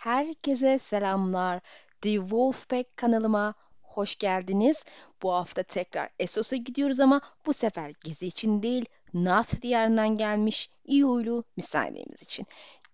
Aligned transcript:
Herkese 0.00 0.78
selamlar. 0.78 1.60
The 2.00 2.14
Wolfpack 2.14 2.96
kanalıma 2.96 3.54
hoş 3.82 4.18
geldiniz. 4.18 4.84
Bu 5.22 5.32
hafta 5.32 5.62
tekrar 5.62 6.08
Essos'a 6.18 6.56
gidiyoruz 6.56 7.00
ama 7.00 7.20
bu 7.46 7.52
sefer 7.52 7.92
gezi 8.04 8.26
için 8.26 8.62
değil, 8.62 8.84
Nath 9.14 9.62
diyarından 9.62 10.16
gelmiş 10.16 10.70
iyi 10.84 11.04
huylu 11.04 11.44
Missandei'miz 11.56 12.22
için. 12.22 12.46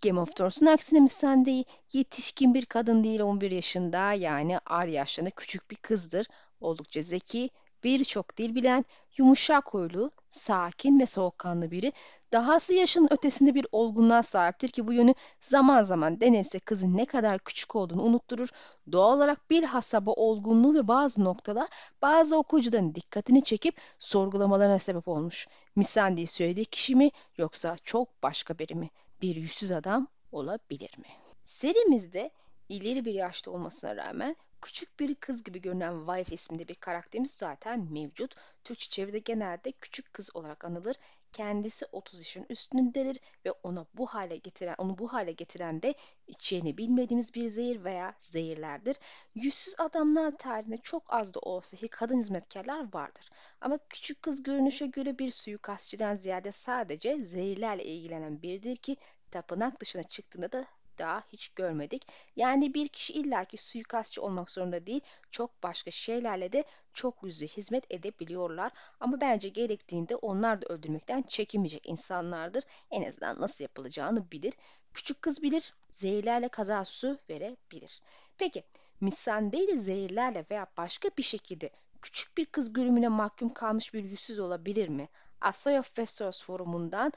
Game 0.03 0.21
of 0.21 0.37
Thrones'un 0.37 0.67
aksine 0.67 1.01
Missandei 1.01 1.65
yetişkin 1.93 2.55
bir 2.55 2.67
kadın 2.67 3.05
değil 3.05 3.21
11 3.21 3.51
yaşında 3.51 4.13
yani 4.13 4.59
Arya 4.67 4.95
yaşlarında 4.95 5.31
küçük 5.31 5.71
bir 5.71 5.77
kızdır. 5.77 6.27
Oldukça 6.61 7.03
zeki, 7.03 7.51
birçok 7.85 8.37
dil 8.37 8.55
bilen, 8.55 8.85
yumuşak 9.17 9.75
huylu, 9.75 10.11
sakin 10.31 11.01
ve 11.01 11.07
soğukkanlı 11.07 11.71
biri. 11.71 11.93
Dahası 12.33 12.75
yaşının 12.75 13.09
ötesinde 13.11 13.55
bir 13.55 13.67
olgunluğa 13.73 14.23
sahiptir 14.23 14.69
ki 14.69 14.87
bu 14.87 14.93
yönü 14.93 15.15
zaman 15.41 15.83
zaman 15.83 16.21
denirse 16.21 16.59
kızın 16.59 16.97
ne 16.97 17.05
kadar 17.05 17.39
küçük 17.39 17.77
olduğunu 17.77 18.03
unutturur. 18.03 18.49
Doğal 18.93 19.17
olarak 19.17 19.51
bilhassa 19.51 20.07
bu 20.07 20.13
olgunluğu 20.13 20.75
ve 20.75 20.89
bazı 20.89 21.25
noktalar 21.25 21.69
bazı 22.03 22.37
okuyucuların 22.37 22.95
dikkatini 22.95 23.45
çekip 23.45 23.81
sorgulamalarına 23.99 24.79
sebep 24.79 25.09
olmuş. 25.09 25.47
Missandei 25.77 26.27
söylediği 26.27 26.65
kişi 26.65 26.95
mi 26.97 27.11
yoksa 27.37 27.77
çok 27.85 28.23
başka 28.23 28.59
biri 28.59 28.75
mi? 28.75 28.91
Bir 29.23 29.37
yüzsüz 29.37 29.73
adam 29.73 30.07
olabilir 30.33 30.99
mi? 30.99 31.09
Serimizde 31.45 32.31
ileri 32.69 33.05
bir 33.05 33.15
yaşta 33.15 33.51
olmasına 33.51 33.97
rağmen 33.97 34.37
küçük 34.67 35.01
bir 35.01 35.15
kız 35.15 35.45
gibi 35.45 35.61
görünen 35.61 36.07
Wife 36.07 36.35
isminde 36.35 36.69
bir 36.69 36.75
karakterimiz 36.75 37.31
zaten 37.31 37.93
mevcut. 37.93 38.35
Türkçe 38.65 38.89
çeviride 38.89 39.19
genelde 39.19 39.73
küçük 39.73 40.13
kız 40.13 40.37
olarak 40.37 40.65
anılır. 40.65 40.97
Kendisi 41.33 41.87
30 41.93 42.19
yaşın 42.19 42.47
üstündedir 42.49 43.21
ve 43.45 43.53
ona 43.53 43.87
bu 43.95 44.07
hale 44.07 44.37
getiren, 44.37 44.75
onu 44.79 44.99
bu 44.99 45.13
hale 45.13 45.33
getiren 45.33 45.83
de 45.83 45.95
içeriğini 46.27 46.79
bilmediğimiz 46.79 47.35
bir 47.35 47.49
zehir 47.49 47.85
veya 47.85 48.15
zehirlerdir. 48.19 48.97
Yüzsüz 49.35 49.75
adamlar 49.81 50.31
tarihinde 50.39 50.79
çok 50.79 51.03
az 51.09 51.35
da 51.35 51.41
olsa 51.41 51.77
ki 51.77 51.89
kadın 51.89 52.19
hizmetkarlar 52.19 52.95
vardır. 52.95 53.31
Ama 53.61 53.79
küçük 53.89 54.23
kız 54.23 54.43
görünüşe 54.43 54.87
göre 54.87 55.19
bir 55.19 55.31
suikastçıdan 55.31 56.15
ziyade 56.15 56.53
sadece 56.53 57.25
zehirlerle 57.25 57.85
ilgilenen 57.85 58.43
biridir 58.43 58.77
ki 58.77 58.97
tapınak 59.31 59.81
dışına 59.81 60.03
çıktığında 60.03 60.53
da 60.53 60.67
daha 60.99 61.23
hiç 61.33 61.49
görmedik. 61.49 62.07
Yani 62.37 62.75
bir 62.75 62.89
kişi 62.89 63.13
illaki 63.13 63.57
suikastçı 63.57 64.23
olmak 64.23 64.51
zorunda 64.51 64.87
değil, 64.87 65.01
çok 65.31 65.63
başka 65.63 65.91
şeylerle 65.91 66.53
de 66.53 66.65
çok 66.95 67.23
yüzlü 67.23 67.47
hizmet 67.47 67.85
edebiliyorlar. 67.91 68.73
Ama 69.01 69.21
bence 69.21 69.49
gerektiğinde 69.49 70.17
onlar 70.17 70.63
da 70.63 70.67
öldürmekten 70.67 71.23
çekinmeyecek 71.23 71.89
insanlardır. 71.89 72.65
En 72.91 73.03
azından 73.03 73.41
nasıl 73.41 73.65
yapılacağını 73.65 74.31
bilir. 74.31 74.55
Küçük 74.95 75.23
kız 75.23 75.43
bilir, 75.43 75.75
zehirlerle 75.91 76.49
kaza 76.49 76.85
su 76.85 77.19
verebilir. 77.31 78.01
Peki, 78.39 78.65
Missandei 79.01 79.69
de 79.69 79.77
zehirlerle 79.77 80.47
veya 80.51 80.67
başka 80.77 81.09
bir 81.19 81.23
şekilde 81.23 81.71
küçük 82.03 82.39
bir 82.39 82.47
kız 82.47 82.73
görümüne 82.73 83.09
mahkum 83.09 83.49
kalmış 83.49 83.95
bir 83.95 84.05
yüzsüz 84.05 84.39
olabilir 84.39 84.89
mi? 84.89 85.09
Asay 85.41 85.79
of 85.79 85.87
Westeros 85.87 86.45
forumundan 86.45 87.13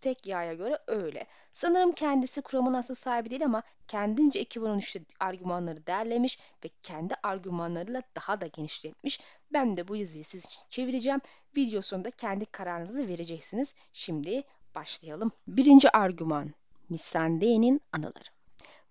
tek 0.00 0.26
yaya 0.26 0.54
göre 0.54 0.78
öyle. 0.86 1.26
Sanırım 1.52 1.92
kendisi 1.92 2.42
kuramın 2.42 2.74
asıl 2.74 2.94
sahibi 2.94 3.30
değil 3.30 3.44
ama 3.44 3.62
kendince 3.88 4.42
2013'te 4.42 5.04
argümanları 5.20 5.86
derlemiş 5.86 6.38
ve 6.64 6.68
kendi 6.82 7.14
argümanlarıyla 7.22 8.02
daha 8.16 8.40
da 8.40 8.46
genişletmiş. 8.46 9.20
Ben 9.52 9.76
de 9.76 9.88
bu 9.88 9.96
yazıyı 9.96 10.24
siz 10.24 10.44
için 10.44 10.60
çevireceğim. 10.70 11.20
Video 11.56 11.82
sonunda 11.82 12.10
kendi 12.10 12.46
kararınızı 12.46 13.08
vereceksiniz. 13.08 13.74
Şimdi 13.92 14.42
başlayalım. 14.74 15.32
Birinci 15.46 15.90
argüman. 15.90 16.54
Missandei'nin 16.88 17.80
anıları. 17.92 18.28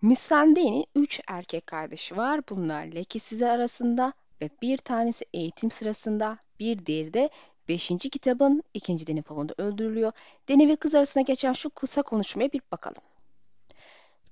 Missandei'nin 0.02 0.86
üç 0.96 1.22
erkek 1.28 1.68
kardeşi 1.68 2.18
var. 2.18 2.42
Bunlar 2.50 2.86
lekesiz 2.86 3.42
arasında 3.42 4.14
ve 4.42 4.50
bir 4.62 4.78
tanesi 4.78 5.26
eğitim 5.34 5.72
sırasında, 5.72 6.38
bir 6.60 6.86
diğeri 6.86 7.14
de 7.14 7.30
5. 7.68 7.88
kitabın 8.12 8.64
ikinci 8.74 9.08
deney 9.08 9.24
avında 9.30 9.54
öldürülüyor. 9.58 10.12
Deni 10.48 10.70
ve 10.70 10.76
kız 10.76 10.96
arasında 10.96 11.22
geçen 11.22 11.54
şu 11.54 11.70
kısa 11.70 12.02
konuşmaya 12.02 12.52
bir 12.52 12.62
bakalım. 12.72 13.02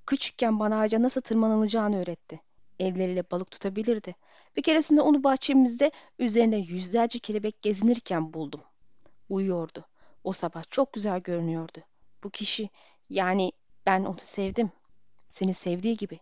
Küçükken 0.06 0.60
bana 0.60 0.80
ağaca 0.80 1.02
nasıl 1.02 1.22
tırmanılacağını 1.22 2.02
öğretti. 2.02 2.42
Elleriyle 2.80 3.24
balık 3.32 3.52
tutabilirdi. 3.52 4.16
Bir 4.56 4.62
keresinde 4.62 5.02
onu 5.02 5.24
bahçemizde 5.24 5.92
üzerinde 6.20 6.56
yüzlerce 6.56 7.20
kelebek 7.20 7.62
gezinirken 7.62 8.34
buldum. 8.34 8.62
Uyuyordu. 9.30 9.86
O 10.24 10.34
sabah 10.34 10.64
çok 10.70 10.94
güzel 10.94 11.20
görünüyordu. 11.20 11.80
Bu 12.24 12.30
kişi, 12.30 12.70
yani 13.10 13.52
ben 13.86 14.06
onu 14.06 14.18
sevdim. 14.20 14.72
Seni 15.30 15.54
sevdiği 15.54 15.98
gibi. 15.98 16.20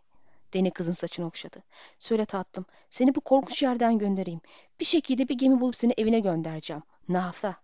Deni 0.54 0.72
kızın 0.72 0.92
saçını 0.92 1.26
okşadı. 1.26 1.64
Söyle 2.00 2.26
tatlım, 2.26 2.66
seni 2.90 3.16
bu 3.16 3.22
korkunç 3.22 3.64
yerden 3.64 3.98
göndereyim. 3.98 4.42
Bir 4.80 4.86
şekilde 4.86 5.30
bir 5.30 5.38
gemi 5.38 5.62
bulup 5.62 5.76
seni 5.76 5.94
evine 5.98 6.20
göndereceğim. 6.20 6.84
Nahta. 7.10 7.56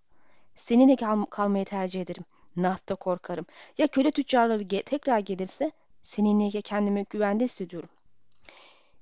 Seninle 0.55 0.95
kal 0.95 1.25
kalmayı 1.25 1.65
tercih 1.65 2.01
ederim. 2.01 2.25
Nahta 2.55 2.95
korkarım. 2.95 3.45
Ya 3.77 3.87
köle 3.87 4.11
tüccarları 4.11 4.63
ge 4.63 4.81
tekrar 4.81 5.19
gelirse 5.19 5.71
seninle 6.01 6.61
kendimi 6.61 7.05
güvende 7.09 7.43
hissediyorum. 7.43 7.89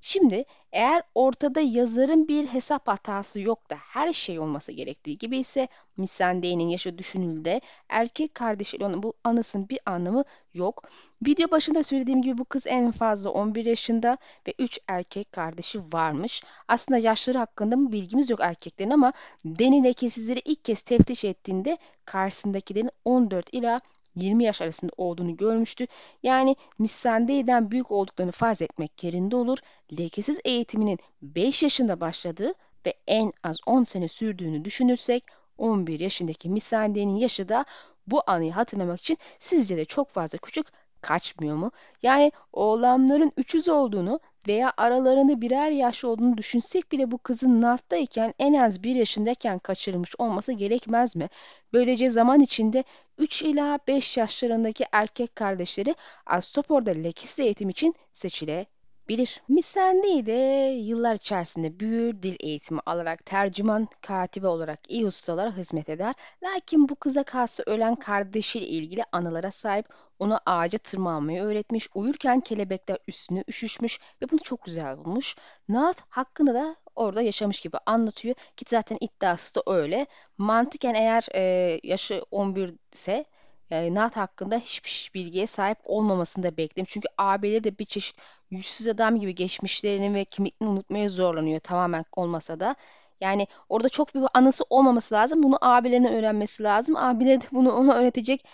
Şimdi 0.09 0.45
eğer 0.71 1.03
ortada 1.15 1.61
yazarın 1.61 2.27
bir 2.27 2.47
hesap 2.47 2.87
hatası 2.87 3.39
yok 3.39 3.69
da 3.69 3.75
her 3.75 4.13
şey 4.13 4.39
olması 4.39 4.71
gerektiği 4.71 5.17
gibi 5.17 5.37
ise 5.37 5.67
Missandei'nin 5.97 6.69
yaşı 6.69 6.97
düşünüldüğünde 6.97 7.61
erkek 7.89 8.35
kardeşi 8.35 8.77
olan 8.77 9.03
bu 9.03 9.13
anısın 9.23 9.69
bir 9.69 9.79
anlamı 9.85 10.23
yok. 10.53 10.83
Video 11.27 11.51
başında 11.51 11.83
söylediğim 11.83 12.21
gibi 12.21 12.37
bu 12.37 12.45
kız 12.45 12.67
en 12.67 12.91
fazla 12.91 13.29
11 13.29 13.65
yaşında 13.65 14.17
ve 14.47 14.53
3 14.59 14.79
erkek 14.87 15.31
kardeşi 15.31 15.79
varmış. 15.93 16.43
Aslında 16.67 16.97
yaşları 16.99 17.37
hakkında 17.37 17.75
mı 17.75 17.91
bilgimiz 17.91 18.29
yok 18.29 18.39
erkeklerin 18.43 18.91
ama 18.91 19.13
Deni 19.45 19.83
lekesizleri 19.83 20.39
ilk 20.45 20.65
kez 20.65 20.81
teftiş 20.81 21.25
ettiğinde 21.25 21.77
karşısındakilerin 22.05 22.91
14 23.05 23.53
ila 23.53 23.81
20 24.17 24.43
yaş 24.43 24.61
arasında 24.61 24.91
olduğunu 24.97 25.37
görmüştü. 25.37 25.87
Yani 26.23 26.55
Missandei'den 26.79 27.71
büyük 27.71 27.91
olduklarını 27.91 28.31
farz 28.31 28.61
etmek 28.61 29.03
yerinde 29.03 29.35
olur. 29.35 29.57
Lekesiz 29.99 30.39
eğitiminin 30.45 30.99
5 31.21 31.63
yaşında 31.63 32.01
başladığı 32.01 32.53
ve 32.85 32.93
en 33.07 33.33
az 33.43 33.57
10 33.65 33.83
sene 33.83 34.07
sürdüğünü 34.07 34.65
düşünürsek 34.65 35.23
11 35.57 35.99
yaşındaki 35.99 36.49
Missandei'nin 36.49 37.15
yaşı 37.15 37.49
da 37.49 37.65
bu 38.07 38.23
anıyı 38.27 38.51
hatırlamak 38.51 38.99
için 38.99 39.17
sizce 39.39 39.77
de 39.77 39.85
çok 39.85 40.09
fazla 40.09 40.37
küçük 40.37 40.67
kaçmıyor 41.01 41.55
mu? 41.55 41.71
Yani 42.03 42.31
oğlanların 42.53 43.31
üçüz 43.37 43.69
olduğunu 43.69 44.19
veya 44.47 44.73
aralarında 44.77 45.41
birer 45.41 45.69
yaş 45.69 46.03
olduğunu 46.03 46.37
düşünsek 46.37 46.91
bile 46.91 47.11
bu 47.11 47.17
kızın 47.17 47.61
naftayken 47.61 48.33
en 48.39 48.53
az 48.53 48.83
bir 48.83 48.95
yaşındayken 48.95 49.59
kaçırılmış 49.59 50.15
olması 50.17 50.53
gerekmez 50.53 51.15
mi? 51.15 51.29
Böylece 51.73 52.09
zaman 52.09 52.39
içinde 52.39 52.83
3 53.17 53.41
ila 53.41 53.79
5 53.87 54.17
yaşlarındaki 54.17 54.85
erkek 54.91 55.35
kardeşleri 55.35 55.95
Astopor'da 56.25 56.91
lekis 56.91 57.39
eğitim 57.39 57.69
için 57.69 57.95
seçilebilir 58.13 58.76
bilir. 59.09 59.41
Missandei 59.47 60.25
de 60.25 60.31
yıllar 60.79 61.15
içerisinde 61.15 61.79
büyür, 61.79 62.23
dil 62.23 62.35
eğitimi 62.39 62.81
alarak 62.85 63.25
tercüman, 63.25 63.87
katibe 64.01 64.47
olarak 64.47 64.79
iyi 64.89 65.05
ustalara 65.05 65.57
hizmet 65.57 65.89
eder. 65.89 66.15
Lakin 66.43 66.89
bu 66.89 66.95
kıza 66.95 67.23
karşı 67.23 67.63
ölen 67.65 67.95
kardeşiyle 67.95 68.67
ilgili 68.67 69.03
anılara 69.11 69.51
sahip 69.51 69.85
ona 70.19 70.39
ağaca 70.45 70.77
tırmanmayı 70.77 71.41
öğretmiş, 71.41 71.89
uyurken 71.95 72.39
kelebekler 72.39 72.97
üstüne 73.07 73.43
üşüşmüş 73.47 73.99
ve 74.21 74.29
bunu 74.31 74.39
çok 74.39 74.63
güzel 74.63 74.97
bulmuş. 74.97 75.35
Naat 75.69 76.03
hakkında 76.09 76.53
da 76.53 76.75
orada 76.95 77.21
yaşamış 77.21 77.61
gibi 77.61 77.77
anlatıyor 77.85 78.35
ki 78.35 78.65
zaten 78.67 78.97
iddiası 79.01 79.55
da 79.55 79.63
öyle. 79.67 80.07
Mantıken 80.37 80.93
eğer 80.93 81.27
e, 81.35 81.79
yaşı 81.83 82.23
11 82.31 82.75
ise 82.93 83.25
e, 83.71 83.93
Naat 83.93 84.17
hakkında 84.17 84.57
hiçbir 84.57 85.11
bilgiye 85.13 85.47
sahip 85.47 85.77
olmamasını 85.83 86.43
da 86.43 86.57
bekliyorum. 86.57 86.89
Çünkü 86.91 87.07
abileri 87.17 87.63
de 87.63 87.79
bir 87.79 87.85
çeşit 87.85 88.17
yüzsüz 88.51 88.87
adam 88.87 89.19
gibi 89.19 89.35
geçmişlerini 89.35 90.13
ve 90.13 90.25
kimliklerini 90.25 90.73
unutmaya 90.73 91.09
zorlanıyor 91.09 91.59
tamamen 91.59 92.05
olmasa 92.15 92.59
da. 92.59 92.75
Yani 93.21 93.47
orada 93.69 93.89
çok 93.89 94.15
bir 94.15 94.23
anısı 94.33 94.63
olmaması 94.69 95.15
lazım. 95.15 95.43
Bunu 95.43 95.57
abilerine 95.61 96.09
öğrenmesi 96.17 96.63
lazım. 96.63 96.95
Abileri 96.95 97.41
de 97.41 97.45
bunu 97.51 97.71
ona 97.71 97.93
öğretecek 97.93 98.45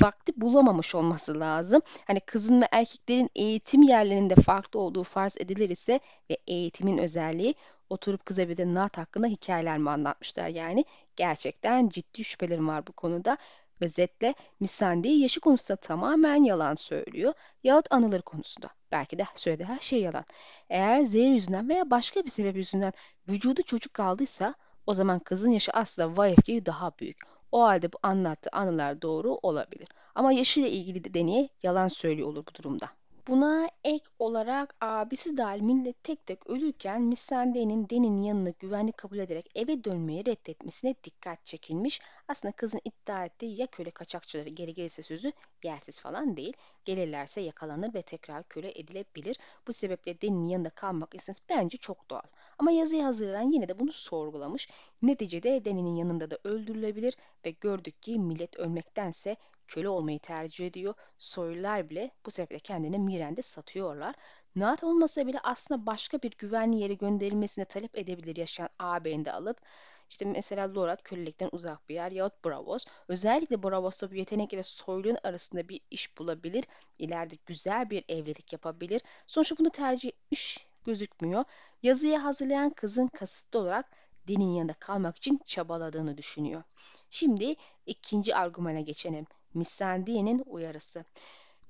vakti 0.00 0.32
bulamamış 0.36 0.94
olması 0.94 1.40
lazım. 1.40 1.82
Hani 2.06 2.20
kızın 2.20 2.62
ve 2.62 2.68
erkeklerin 2.72 3.30
eğitim 3.34 3.82
yerlerinde 3.82 4.34
farklı 4.34 4.80
olduğu 4.80 5.02
farz 5.02 5.36
edilir 5.38 5.70
ise 5.70 6.00
ve 6.30 6.38
eğitimin 6.46 6.98
özelliği 6.98 7.54
oturup 7.90 8.26
kıza 8.26 8.48
bir 8.48 8.56
de 8.56 8.74
Nat 8.74 8.98
hakkında 8.98 9.26
hikayeler 9.26 9.78
mi 9.78 9.90
anlatmışlar 9.90 10.48
yani. 10.48 10.84
Gerçekten 11.16 11.88
ciddi 11.88 12.24
şüphelerim 12.24 12.68
var 12.68 12.86
bu 12.86 12.92
konuda. 12.92 13.36
Özetle 13.82 14.34
Missandei 14.60 15.18
yaşı 15.18 15.40
konusunda 15.40 15.76
tamamen 15.76 16.44
yalan 16.44 16.74
söylüyor 16.74 17.34
yahut 17.64 17.92
anıları 17.92 18.22
konusunda. 18.22 18.68
Belki 18.92 19.18
de 19.18 19.24
söylediği 19.36 19.68
her 19.68 19.80
şey 19.80 20.00
yalan. 20.00 20.24
Eğer 20.70 21.02
zehir 21.02 21.30
yüzünden 21.30 21.68
veya 21.68 21.90
başka 21.90 22.24
bir 22.24 22.30
sebep 22.30 22.56
yüzünden 22.56 22.92
vücudu 23.28 23.62
çocuk 23.62 23.94
kaldıysa 23.94 24.54
o 24.86 24.94
zaman 24.94 25.18
kızın 25.18 25.50
yaşı 25.50 25.72
aslında 25.72 26.26
YFG'yi 26.28 26.66
daha 26.66 26.92
büyük. 26.98 27.18
O 27.52 27.62
halde 27.62 27.92
bu 27.92 27.98
anlattığı 28.02 28.50
anılar 28.52 29.02
doğru 29.02 29.38
olabilir. 29.42 29.88
Ama 30.14 30.32
yaşıyla 30.32 30.68
ilgili 30.68 31.04
de 31.04 31.14
deneye 31.14 31.48
yalan 31.62 31.88
söylüyor 31.88 32.28
olur 32.28 32.44
bu 32.46 32.54
durumda. 32.54 32.88
Buna 33.28 33.70
ek 33.84 34.04
olarak 34.18 34.74
abisi 34.80 35.36
dahil 35.36 35.60
millet 35.60 36.04
tek 36.04 36.26
tek 36.26 36.46
ölürken 36.46 37.02
Missandei'nin 37.02 37.88
Deni'nin 37.90 38.22
yanına 38.22 38.50
güvenli 38.50 38.92
kabul 38.92 39.18
ederek 39.18 39.50
eve 39.54 39.84
dönmeyi 39.84 40.26
reddetmesine 40.26 40.94
dikkat 41.04 41.44
çekilmiş. 41.44 42.00
Aslında 42.28 42.52
kızın 42.52 42.80
iddia 42.84 43.24
ettiği 43.24 43.60
ya 43.60 43.66
köle 43.66 43.90
kaçakçıları 43.90 44.48
geri 44.48 44.74
gelirse 44.74 45.02
sözü 45.02 45.32
yersiz 45.62 46.00
falan 46.00 46.36
değil. 46.36 46.52
Gelirlerse 46.84 47.40
yakalanır 47.40 47.94
ve 47.94 48.02
tekrar 48.02 48.48
köle 48.48 48.78
edilebilir. 48.78 49.38
Bu 49.66 49.72
sebeple 49.72 50.20
Deni'nin 50.20 50.48
yanında 50.48 50.70
kalmak 50.70 51.14
istemesi 51.14 51.42
bence 51.48 51.78
çok 51.78 52.10
doğal. 52.10 52.22
Ama 52.58 52.70
yazıyı 52.70 53.02
hazırlayan 53.02 53.48
yine 53.48 53.68
de 53.68 53.80
bunu 53.80 53.92
sorgulamış. 53.92 54.68
Neticede 55.02 55.64
Deni'nin 55.64 55.96
yanında 55.96 56.30
da 56.30 56.38
öldürülebilir 56.44 57.16
ve 57.44 57.50
gördük 57.50 58.02
ki 58.02 58.18
millet 58.18 58.56
ölmektense 58.56 59.36
köle 59.68 59.88
olmayı 59.88 60.18
tercih 60.18 60.66
ediyor. 60.66 60.94
Soylular 61.18 61.90
bile 61.90 62.10
bu 62.26 62.30
sebeple 62.30 62.58
kendini 62.58 62.98
Miren'de 62.98 63.42
satıyorlar. 63.42 64.14
Naat 64.56 64.84
olmasa 64.84 65.26
bile 65.26 65.38
aslında 65.42 65.86
başka 65.86 66.22
bir 66.22 66.30
güvenli 66.38 66.78
yere 66.78 66.94
gönderilmesini 66.94 67.64
talep 67.64 67.98
edebilir 67.98 68.36
yaşayan 68.36 68.68
ağabeyini 68.78 69.24
de 69.24 69.32
alıp. 69.32 69.60
İşte 70.10 70.24
mesela 70.24 70.74
Lorat 70.74 71.02
kölelikten 71.02 71.48
uzak 71.52 71.88
bir 71.88 71.94
yer 71.94 72.12
yahut 72.12 72.44
Bravos. 72.44 72.84
Özellikle 73.08 73.62
Bravos'ta 73.62 74.10
bu 74.10 74.14
yetenekle 74.14 74.62
soylunun 74.62 75.18
arasında 75.22 75.68
bir 75.68 75.80
iş 75.90 76.18
bulabilir. 76.18 76.64
İleride 76.98 77.34
güzel 77.46 77.90
bir 77.90 78.04
evlilik 78.08 78.52
yapabilir. 78.52 79.02
Sonuçta 79.26 79.58
bunu 79.58 79.70
tercih 79.70 80.08
etmiş 80.08 80.66
gözükmüyor. 80.84 81.44
Yazıyı 81.82 82.18
hazırlayan 82.18 82.70
kızın 82.70 83.06
kasıtlı 83.06 83.58
olarak 83.58 83.90
Deni'nin 84.28 84.52
yanında 84.52 84.72
kalmak 84.72 85.16
için 85.16 85.40
çabaladığını 85.46 86.18
düşünüyor. 86.18 86.62
Şimdi 87.10 87.56
ikinci 87.86 88.36
argümana 88.36 88.80
geçelim. 88.80 89.26
Missandei'nin 89.54 90.42
uyarısı. 90.46 91.04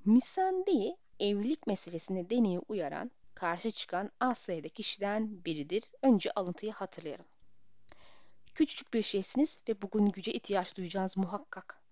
Missandei 0.04 0.96
evlilik 1.20 1.66
meselesinde 1.66 2.30
Deni'yi 2.30 2.58
uyaran, 2.58 3.10
karşı 3.34 3.70
çıkan 3.70 4.10
az 4.20 4.38
sayıda 4.38 4.68
kişiden 4.68 5.44
biridir. 5.44 5.90
Önce 6.02 6.30
alıntıyı 6.30 6.72
hatırlayalım. 6.72 7.26
Küçücük 8.54 8.94
bir 8.94 9.02
şeysiniz 9.02 9.60
ve 9.68 9.82
bugün 9.82 10.06
güce 10.06 10.32
ihtiyaç 10.32 10.76
duyacağınız 10.76 11.16
muhakkak. 11.16 11.82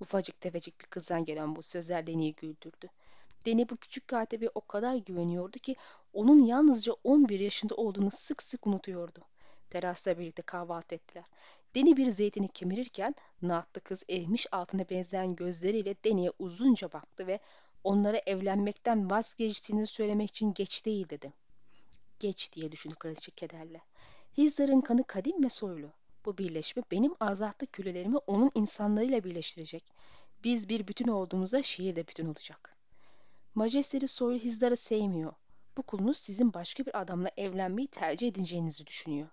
Ufacık 0.00 0.40
tefecik 0.40 0.80
bir 0.80 0.86
kızdan 0.86 1.24
gelen 1.24 1.56
bu 1.56 1.62
sözler 1.62 2.06
Deni'yi 2.06 2.34
güldürdü. 2.34 2.88
Deni 3.46 3.68
bu 3.68 3.76
küçük 3.76 4.08
katibe 4.08 4.48
o 4.54 4.60
kadar 4.60 4.96
güveniyordu 4.96 5.58
ki 5.58 5.76
onun 6.12 6.38
yalnızca 6.44 6.92
11 7.04 7.40
yaşında 7.40 7.74
olduğunu 7.74 8.10
sık 8.10 8.42
sık 8.42 8.66
unutuyordu. 8.66 9.20
Terasta 9.70 10.18
birlikte 10.18 10.42
kahvaltı 10.42 10.94
ettiler. 10.94 11.24
Deni 11.74 11.96
bir 11.96 12.06
zeytini 12.06 12.48
kemirirken 12.48 13.14
naatlı 13.42 13.80
kız 13.80 14.04
erimiş 14.10 14.46
altına 14.52 14.90
benzeyen 14.90 15.36
gözleriyle 15.36 15.94
Deni'ye 16.04 16.32
uzunca 16.38 16.92
baktı 16.92 17.26
ve 17.26 17.40
onlara 17.84 18.20
evlenmekten 18.26 19.10
vazgeçtiğini 19.10 19.86
söylemek 19.86 20.28
için 20.28 20.54
geç 20.54 20.86
değil 20.86 21.08
dedi. 21.08 21.32
Geç 22.18 22.52
diye 22.52 22.72
düşündü 22.72 22.94
kraliçe 22.94 23.30
kederle. 23.30 23.80
Hizdar'ın 24.36 24.80
kanı 24.80 25.04
kadim 25.04 25.44
ve 25.44 25.48
soylu. 25.48 25.92
Bu 26.24 26.38
birleşme 26.38 26.82
benim 26.90 27.14
azatlı 27.20 27.66
külelerimi 27.66 28.16
onun 28.16 28.50
insanlarıyla 28.54 29.24
birleştirecek. 29.24 29.84
Biz 30.44 30.68
bir 30.68 30.88
bütün 30.88 31.08
olduğumuzda 31.08 31.62
şehir 31.62 31.96
de 31.96 32.08
bütün 32.08 32.26
olacak. 32.26 32.76
Majesteri 33.54 34.08
soylu 34.08 34.38
Hizdar'ı 34.38 34.76
sevmiyor. 34.76 35.32
Bu 35.76 35.82
kulunuz 35.82 36.18
sizin 36.18 36.54
başka 36.54 36.86
bir 36.86 37.00
adamla 37.00 37.30
evlenmeyi 37.36 37.88
tercih 37.88 38.28
edeceğinizi 38.28 38.86
düşünüyor. 38.86 39.28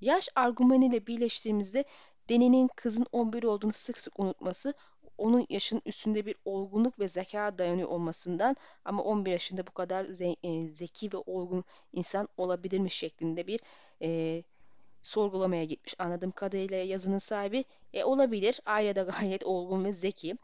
Yaş 0.00 0.28
argümanıyla 0.34 1.06
birleştiğimizde 1.06 1.84
Deni'nin 2.28 2.68
kızın 2.76 3.06
11 3.12 3.42
olduğunu 3.42 3.72
sık 3.72 3.98
sık 3.98 4.20
unutması, 4.20 4.74
onun 5.18 5.46
yaşının 5.48 5.82
üstünde 5.86 6.26
bir 6.26 6.34
olgunluk 6.44 7.00
ve 7.00 7.08
zeka 7.08 7.58
dayanıyor 7.58 7.88
olmasından 7.88 8.56
ama 8.84 9.02
11 9.02 9.30
yaşında 9.30 9.66
bu 9.66 9.70
kadar 9.72 10.04
ze 10.04 10.36
e, 10.42 10.62
zeki 10.72 11.12
ve 11.12 11.16
olgun 11.16 11.64
insan 11.92 12.28
olabilirmiş 12.36 12.94
şeklinde 12.94 13.46
bir 13.46 13.60
e, 14.02 14.42
sorgulamaya 15.02 15.64
gitmiş. 15.64 15.94
Anladığım 15.98 16.30
kadarıyla 16.30 16.76
yazının 16.76 17.18
sahibi 17.18 17.64
e, 17.94 18.04
olabilir. 18.04 18.60
Ayrıca 18.66 19.02
gayet 19.20 19.44
olgun 19.44 19.84
ve 19.84 19.92
zeki. 19.92 20.36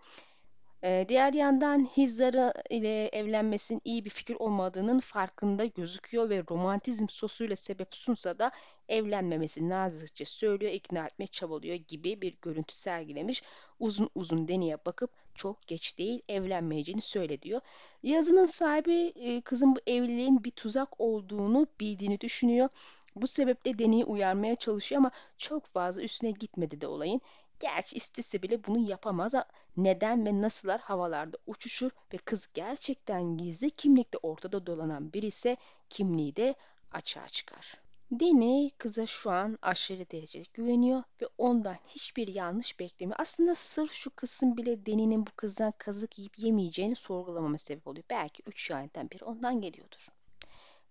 Diğer 0.83 1.33
yandan 1.33 1.79
Hizdar'a 1.97 2.53
ile 2.71 3.09
evlenmesinin 3.09 3.81
iyi 3.85 4.05
bir 4.05 4.11
fikir 4.11 4.35
olmadığının 4.35 5.01
farkında 5.01 5.65
gözüküyor 5.65 6.31
ve 6.31 6.43
romantizm 6.51 7.09
sosuyla 7.09 7.57
sebep 7.57 7.95
sunsa 7.97 8.39
da 8.39 8.51
evlenmemesi 8.89 9.69
nazikçe 9.69 10.25
söylüyor, 10.25 10.73
ikna 10.73 11.07
etmeye 11.07 11.27
çabalıyor 11.27 11.75
gibi 11.75 12.23
bir 12.23 12.37
görüntü 12.43 12.75
sergilemiş. 12.75 13.43
Uzun 13.81 14.11
uzun 14.15 14.49
Deni'ye 14.49 14.79
bakıp 14.87 15.11
çok 15.35 15.67
geç 15.67 15.99
değil 15.99 16.23
evlenmeyeceğini 16.29 17.01
söyle 17.01 17.43
diyor. 17.43 17.61
Yazının 18.03 18.45
sahibi 18.45 19.13
kızın 19.45 19.77
bu 19.77 19.81
evliliğin 19.87 20.45
bir 20.45 20.51
tuzak 20.51 21.01
olduğunu 21.01 21.67
bildiğini 21.81 22.21
düşünüyor. 22.21 22.69
Bu 23.17 23.27
sebeple 23.27 23.79
Deni'yi 23.79 24.05
uyarmaya 24.05 24.57
çalışıyor 24.57 24.99
ama 24.99 25.11
çok 25.39 25.67
fazla 25.67 26.03
üstüne 26.03 26.31
gitmedi 26.31 26.81
de 26.81 26.87
olayın. 26.87 27.21
Gerçi 27.61 27.97
istese 27.97 28.43
bile 28.43 28.65
bunu 28.65 28.91
yapamaz. 28.91 29.35
Neden 29.77 30.27
ve 30.27 30.41
nasıllar 30.41 30.81
havalarda 30.81 31.39
uçuşur 31.47 31.91
ve 32.13 32.17
kız 32.19 32.49
gerçekten 32.55 33.37
gizli 33.37 33.71
kimlikte 33.71 34.19
ortada 34.19 34.67
dolanan 34.67 35.13
biri 35.13 35.27
ise 35.27 35.57
kimliği 35.91 36.37
de 36.37 36.55
açığa 36.93 37.29
çıkar. 37.29 37.75
Deni 38.11 38.71
kıza 38.79 39.07
şu 39.07 39.31
an 39.31 39.59
aşırı 39.63 40.11
derecede 40.11 40.45
güveniyor 40.55 41.03
ve 41.23 41.29
ondan 41.39 41.77
hiçbir 41.89 42.29
yanlış 42.29 42.81
beklemiyor. 42.81 43.17
Aslında 43.21 43.55
sırf 43.55 43.93
şu 43.93 44.11
kısım 44.11 44.57
bile 44.57 44.87
Deni'nin 44.87 45.27
bu 45.27 45.31
kızdan 45.37 45.73
kazık 45.79 46.19
yiyip 46.19 46.39
yemeyeceğini 46.39 46.95
sorgulamama 46.95 47.59
sebep 47.59 47.87
oluyor. 47.87 48.05
Belki 48.11 48.43
üç 48.47 48.63
şahitten 48.63 49.11
biri 49.11 49.25
ondan 49.25 49.61
geliyordur. 49.61 50.09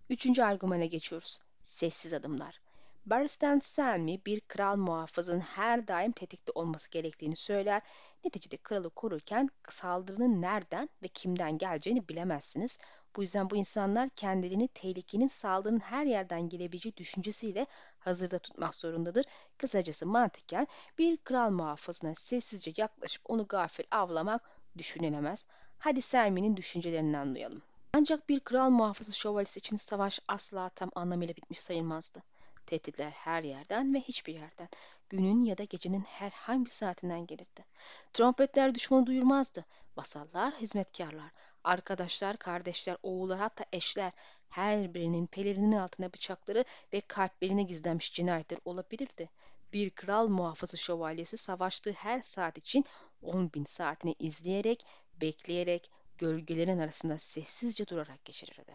Üçüncü 0.09 0.43
argümana 0.43 0.85
geçiyoruz. 0.85 1.39
Sessiz 1.63 2.13
adımlar. 2.13 2.59
Baristan 3.05 3.59
Selmy 3.59 4.25
bir 4.25 4.39
kral 4.39 4.75
muhafızın 4.75 5.39
her 5.39 5.87
daim 5.87 6.11
tetikte 6.11 6.51
olması 6.55 6.91
gerektiğini 6.91 7.35
söyler. 7.35 7.81
Neticede 8.25 8.57
kralı 8.57 8.89
korurken 8.89 9.49
saldırının 9.69 10.41
nereden 10.41 10.89
ve 11.03 11.07
kimden 11.07 11.57
geleceğini 11.57 12.09
bilemezsiniz. 12.09 12.79
Bu 13.15 13.21
yüzden 13.21 13.49
bu 13.49 13.55
insanlar 13.55 14.09
kendilerini 14.09 14.67
tehlikenin 14.67 15.27
saldırının 15.27 15.79
her 15.79 16.05
yerden 16.05 16.49
gelebileceği 16.49 16.97
düşüncesiyle 16.97 17.65
hazırda 17.99 18.39
tutmak 18.39 18.75
zorundadır. 18.75 19.25
Kısacası 19.57 20.05
mantıken 20.05 20.67
bir 20.97 21.17
kral 21.17 21.51
muhafızına 21.51 22.15
sessizce 22.15 22.73
yaklaşıp 22.77 23.21
onu 23.25 23.47
gafil 23.47 23.83
avlamak 23.91 24.41
düşünülemez. 24.77 25.47
Hadi 25.77 26.01
Selmy'nin 26.01 26.57
düşüncelerinden 26.57 27.35
duyalım. 27.35 27.61
Ancak 27.93 28.29
bir 28.29 28.39
kral 28.39 28.69
muhafızı 28.69 29.17
şövalyesi 29.17 29.59
için 29.59 29.77
savaş 29.77 30.19
asla 30.27 30.69
tam 30.69 30.91
anlamıyla 30.95 31.35
bitmiş 31.35 31.59
sayılmazdı. 31.59 32.23
Tehditler 32.65 33.09
her 33.09 33.43
yerden 33.43 33.93
ve 33.93 33.99
hiçbir 33.99 34.33
yerden, 34.33 34.69
günün 35.09 35.45
ya 35.45 35.57
da 35.57 35.63
gecenin 35.63 36.01
herhangi 36.01 36.65
bir 36.65 36.69
saatinden 36.69 37.27
gelirdi. 37.27 37.65
Trompetler 38.13 38.75
düşmanı 38.75 39.05
duyurmazdı. 39.05 39.65
Vasallar, 39.97 40.53
hizmetkarlar, 40.53 41.31
arkadaşlar, 41.63 42.37
kardeşler, 42.37 42.97
oğullar 43.03 43.39
hatta 43.39 43.65
eşler 43.73 44.11
her 44.49 44.93
birinin 44.93 45.27
pelerinin 45.27 45.71
altına 45.71 46.13
bıçakları 46.13 46.65
ve 46.93 47.01
kalplerine 47.01 47.63
gizlenmiş 47.63 48.13
cinayetler 48.13 48.59
olabilirdi. 48.65 49.29
Bir 49.73 49.89
kral 49.89 50.27
muhafızı 50.27 50.77
şövalyesi 50.77 51.37
savaştığı 51.37 51.91
her 51.91 52.21
saat 52.21 52.57
için 52.57 52.85
10 53.21 53.53
bin 53.53 53.63
saatini 53.63 54.15
izleyerek, 54.19 54.85
bekleyerek, 55.21 55.91
gölgelerin 56.17 56.79
arasında 56.79 57.17
sessizce 57.17 57.87
durarak 57.87 58.25
geçirirdi. 58.25 58.73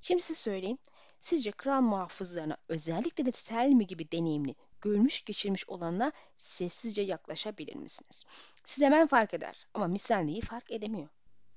Şimdi 0.00 0.22
siz 0.22 0.38
söyleyin, 0.38 0.78
Sizce 1.20 1.52
kral 1.52 1.80
muhafızlarına 1.80 2.56
özellikle 2.68 3.26
de 3.26 3.32
Selmi 3.32 3.86
gibi 3.86 4.10
deneyimli, 4.12 4.54
görmüş 4.80 5.24
geçirmiş 5.24 5.68
olanına 5.68 6.12
sessizce 6.36 7.02
yaklaşabilir 7.02 7.74
misiniz? 7.76 8.24
Siz 8.64 8.84
hemen 8.84 9.06
fark 9.06 9.34
eder 9.34 9.66
ama 9.74 9.86
Misenli'yi 9.86 10.40
fark 10.40 10.70
edemiyor. 10.70 11.08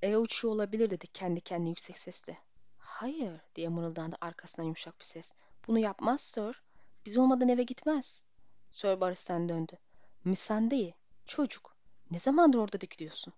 Eve 0.02 0.18
uçuyor 0.18 0.54
olabilir 0.54 0.90
dedi 0.90 1.08
kendi 1.08 1.42
kendine 1.42 1.70
yüksek 1.70 1.98
sesle. 1.98 2.38
Hayır 2.78 3.42
diye 3.56 3.70
mırıldandı 3.70 4.18
arkasından 4.22 4.66
yumuşak 4.66 5.00
bir 5.00 5.06
ses. 5.06 5.34
Bunu 5.68 5.80
yapmaz 5.80 6.22
Sir. 6.22 6.62
Biz 7.06 7.18
olmadan 7.18 7.50
eve 7.50 7.64
gitmez. 7.64 8.24
Sir 8.70 9.02
Barris'ten 9.02 9.50
döndü. 9.50 9.78
Misende'yi, 10.26 10.96
çocuk. 11.26 11.76
Ne 12.12 12.20
zamandır 12.20 12.60
orada 12.60 12.82
dikiliyorsun? 12.82 13.34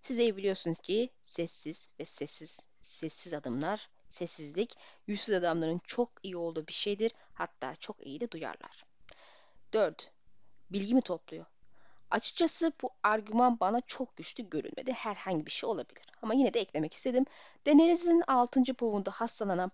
Siz 0.00 0.18
iyi 0.18 0.36
biliyorsunuz 0.36 0.78
ki 0.78 1.10
sessiz 1.20 1.88
ve 2.00 2.04
sessiz, 2.04 2.60
sessiz 2.80 3.34
adımlar 3.34 3.88
Sessizlik, 4.08 4.74
yüzsüz 5.06 5.34
adamların 5.34 5.80
çok 5.84 6.10
iyi 6.22 6.36
olduğu 6.36 6.66
bir 6.66 6.72
şeydir. 6.72 7.12
Hatta 7.34 7.76
çok 7.76 8.06
iyi 8.06 8.20
de 8.20 8.30
duyarlar. 8.30 8.84
4. 9.72 10.12
Bilgi 10.70 10.94
mi 10.94 11.02
topluyor? 11.02 11.46
Açıkçası 12.10 12.72
bu 12.82 12.90
argüman 13.02 13.60
bana 13.60 13.80
çok 13.80 14.16
güçlü 14.16 14.50
görünmedi. 14.50 14.92
Herhangi 14.92 15.46
bir 15.46 15.50
şey 15.50 15.70
olabilir. 15.70 16.06
Ama 16.22 16.34
yine 16.34 16.54
de 16.54 16.60
eklemek 16.60 16.94
istedim. 16.94 17.24
Daenerys'in 17.66 18.22
6. 18.26 18.74
povunda 18.74 19.10
hastalanan 19.10 19.70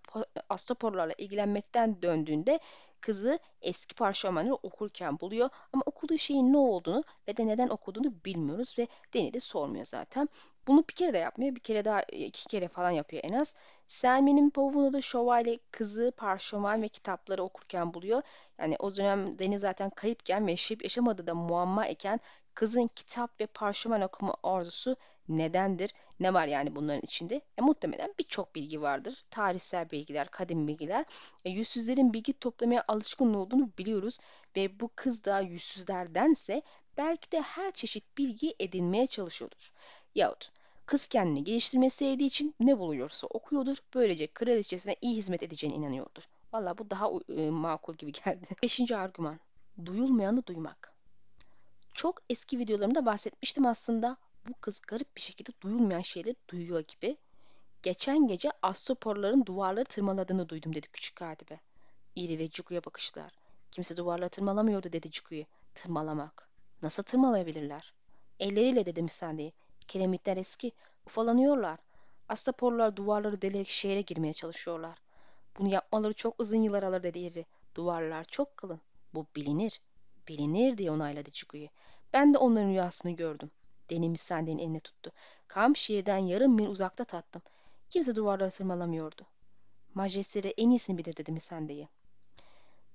astoporlarla 0.49 1.15
ilgilenmekten 1.19 2.03
döndüğünde 2.03 2.61
kızı 3.05 3.39
eski 3.63 3.95
parşömenleri 3.95 4.55
okurken 4.55 5.21
buluyor. 5.21 5.49
Ama 5.73 5.83
okuduğu 5.87 6.19
şeyin 6.19 6.53
ne 6.53 6.57
olduğunu 6.57 7.05
ve 7.29 7.37
de 7.37 7.47
neden 7.47 7.69
okuduğunu 7.69 8.15
bilmiyoruz 8.25 8.79
ve 8.79 8.89
Dany 9.15 9.33
de 9.33 9.41
sormuyor 9.41 9.85
zaten. 9.85 10.29
Bunu 10.67 10.85
bir 10.91 10.95
kere 10.95 11.15
de 11.15 11.19
yapmıyor. 11.19 11.55
Bir 11.55 11.61
kere 11.61 11.85
daha 11.85 12.03
iki 12.03 12.45
kere 12.49 12.69
falan 12.69 12.91
yapıyor 12.91 13.23
en 13.25 13.35
az. 13.35 13.55
Selmin'in 13.87 14.51
pavuğunu 14.51 14.93
da 14.93 15.01
şövalye 15.01 15.59
kızı 15.71 16.13
parşömen 16.17 16.83
ve 16.83 16.89
kitapları 16.89 17.43
okurken 17.43 17.95
buluyor. 17.95 18.23
Yani 18.59 18.77
o 18.79 18.97
dönem 18.97 19.39
Deni 19.39 19.59
zaten 19.59 19.91
kayıpken 19.91 20.47
ve 20.47 20.51
yaşayıp 20.51 20.83
yaşamadığı 20.83 21.27
da 21.27 21.35
muamma 21.35 21.87
iken 21.89 22.21
kızın 22.55 22.91
kitap 22.97 23.41
ve 23.41 23.47
parşömen 23.47 24.01
okuma 24.01 24.35
arzusu 24.43 24.97
nedendir? 25.29 25.95
Ne 26.21 26.35
var 26.35 26.47
yani 26.47 26.77
bunların 26.77 27.01
içinde? 27.05 27.41
E, 27.59 27.63
muhtemelen 27.63 28.15
birçok 28.19 28.55
bilgi 28.55 28.83
vardır. 28.83 29.25
Tarihsel 29.31 29.91
bilgiler, 29.91 30.29
kadim 30.31 30.69
bilgiler. 30.69 31.05
E, 31.45 31.51
yüzsüzlerin 31.51 32.15
bilgi 32.15 32.33
toplamaya 32.33 32.85
alışkın 32.89 33.35
olduğunu 33.35 33.71
biliyoruz 33.79 34.19
ve 34.57 34.81
bu 34.81 34.91
kız 34.97 35.25
da 35.25 35.41
yüzsüzlerdense 35.41 36.63
belki 36.99 37.33
de 37.33 37.41
her 37.41 37.71
çeşit 37.71 38.19
bilgi 38.19 38.55
edinmeye 38.61 39.07
çalışıyordur. 39.07 39.73
Yahut 40.15 40.51
kız 40.87 41.09
kendini 41.09 41.45
geliştirmeyi 41.45 41.91
sevdiği 41.91 42.29
için 42.29 42.55
ne 42.61 42.79
buluyorsa 42.79 43.27
okuyordur. 43.27 43.77
Böylece 43.95 44.27
kraliçesine 44.27 44.97
iyi 45.01 45.17
hizmet 45.17 45.43
edeceğine 45.43 45.77
inanıyordur. 45.77 46.23
Valla 46.53 46.79
bu 46.79 46.91
daha 46.91 47.11
e, 47.37 47.51
makul 47.51 47.95
gibi 47.95 48.13
geldi. 48.13 48.47
Beşinci 48.63 48.97
argüman. 48.97 49.41
Duyulmayanı 49.85 50.47
duymak. 50.47 50.94
Çok 51.95 52.23
eski 52.31 52.59
videolarımda 52.59 53.07
bahsetmiştim 53.07 53.67
aslında. 53.67 54.17
Bu 54.49 54.53
kız 54.61 54.81
garip 54.81 55.17
bir 55.17 55.21
şekilde 55.21 55.51
duyulmayan 55.61 56.01
şeyleri 56.01 56.37
duyuyor 56.49 56.81
gibi. 56.81 57.17
Geçen 57.83 58.27
gece 58.27 58.51
astroporların 58.63 59.47
duvarları 59.47 59.85
tırmaladığını 59.85 60.49
duydum 60.49 60.75
dedi 60.75 60.87
küçük 60.93 61.17
katibe. 61.17 61.61
İri 62.17 62.39
ve 62.39 62.49
Cuku'ya 62.49 62.85
bakışlar. 62.85 63.33
Kimse 63.71 63.97
duvarları 63.97 64.29
tırmalamıyordu 64.29 64.93
dedi 64.93 65.11
Cuku'yu. 65.11 65.45
Tırmalamak. 65.75 66.49
Nasıl 66.83 67.03
tırmalayabilirler? 67.03 67.95
Elleriyle 68.41 68.87
dedi 68.87 69.03
Misande'yi. 69.03 69.53
Kiremitler 69.89 70.37
eski. 70.37 70.73
Ufalanıyorlar. 71.07 71.79
Astaporlar 72.29 72.97
duvarları 72.97 73.43
delerek 73.43 73.69
şehre 73.69 74.01
girmeye 74.01 74.33
çalışıyorlar. 74.33 74.99
Bunu 75.59 75.69
yapmaları 75.69 76.13
çok 76.13 76.41
uzun 76.41 76.57
yıllar 76.63 76.83
alır 76.83 77.03
dedi 77.03 77.19
iri. 77.19 77.47
Duvarlar 77.75 78.25
çok 78.25 78.57
kalın. 78.57 78.81
Bu 79.15 79.27
bilinir. 79.37 79.81
Bilinir 80.29 80.79
diye 80.79 80.91
onayladı 80.91 81.31
Cuku'yu. 81.33 81.69
Ben 82.13 82.35
de 82.35 82.39
onların 82.39 82.69
rüyasını 82.69 83.13
gördüm. 83.13 83.51
Deni 83.91 84.09
Misande'nin 84.09 84.59
eline 84.59 84.81
tuttu. 84.81 85.13
Kam 85.49 85.77
şehirden 85.77 86.19
yarım 86.19 86.55
mil 86.55 86.67
uzakta 86.67 87.05
tattım. 87.05 87.43
Kimse 87.91 88.17
duvarları 88.17 88.51
tırmalamıyordu. 88.51 89.23
Majesteleri 89.95 90.55
en 90.57 90.71
iyisini 90.71 90.99
bilir 90.99 91.17
dedi 91.17 91.33
Misande'ye. 91.33 91.89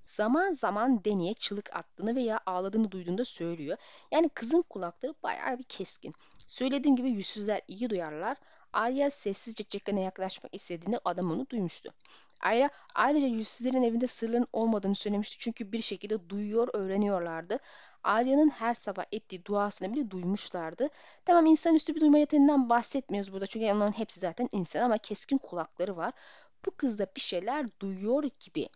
Zaman 0.03 0.51
zaman 0.51 1.03
Deni'ye 1.03 1.33
çığlık 1.33 1.75
attığını 1.75 2.15
veya 2.15 2.39
ağladığını 2.45 2.91
duyduğunda 2.91 3.25
söylüyor. 3.25 3.77
Yani 4.11 4.29
kızın 4.29 4.61
kulakları 4.61 5.13
bayağı 5.23 5.59
bir 5.59 5.63
keskin. 5.63 6.13
Söylediğim 6.47 6.95
gibi 6.95 7.11
yüzsüzler 7.11 7.61
iyi 7.67 7.89
duyarlar. 7.89 8.37
Arya 8.73 9.11
sessizce 9.11 9.63
Jacken'e 9.69 10.01
yaklaşmak 10.01 10.55
istediğinde 10.55 10.99
adam 11.05 11.31
onu 11.31 11.49
duymuştu. 11.49 11.93
Ayrıca, 12.39 12.69
ayrıca 12.95 13.27
yüzsüzlerin 13.27 13.83
evinde 13.83 14.07
sırların 14.07 14.47
olmadığını 14.53 14.95
söylemişti 14.95 15.37
çünkü 15.39 15.71
bir 15.71 15.81
şekilde 15.81 16.29
duyuyor, 16.29 16.67
öğreniyorlardı. 16.73 17.59
Arya'nın 18.03 18.49
her 18.49 18.73
sabah 18.73 19.03
ettiği 19.11 19.45
duasını 19.45 19.93
bile 19.93 20.11
duymuşlardı. 20.11 20.89
Tamam 21.25 21.45
insanüstü 21.45 21.95
bir 21.95 22.01
duyma 22.01 22.17
yeteneğinden 22.17 22.69
bahsetmiyoruz 22.69 23.33
burada 23.33 23.47
çünkü 23.47 23.65
onların 23.65 23.97
hepsi 23.97 24.19
zaten 24.19 24.49
insan 24.51 24.81
ama 24.81 24.97
keskin 24.97 25.37
kulakları 25.37 25.97
var. 25.97 26.13
Bu 26.65 26.71
kız 26.71 26.99
da 26.99 27.07
bir 27.15 27.21
şeyler 27.21 27.65
duyuyor 27.81 28.23
gibi. 28.39 28.69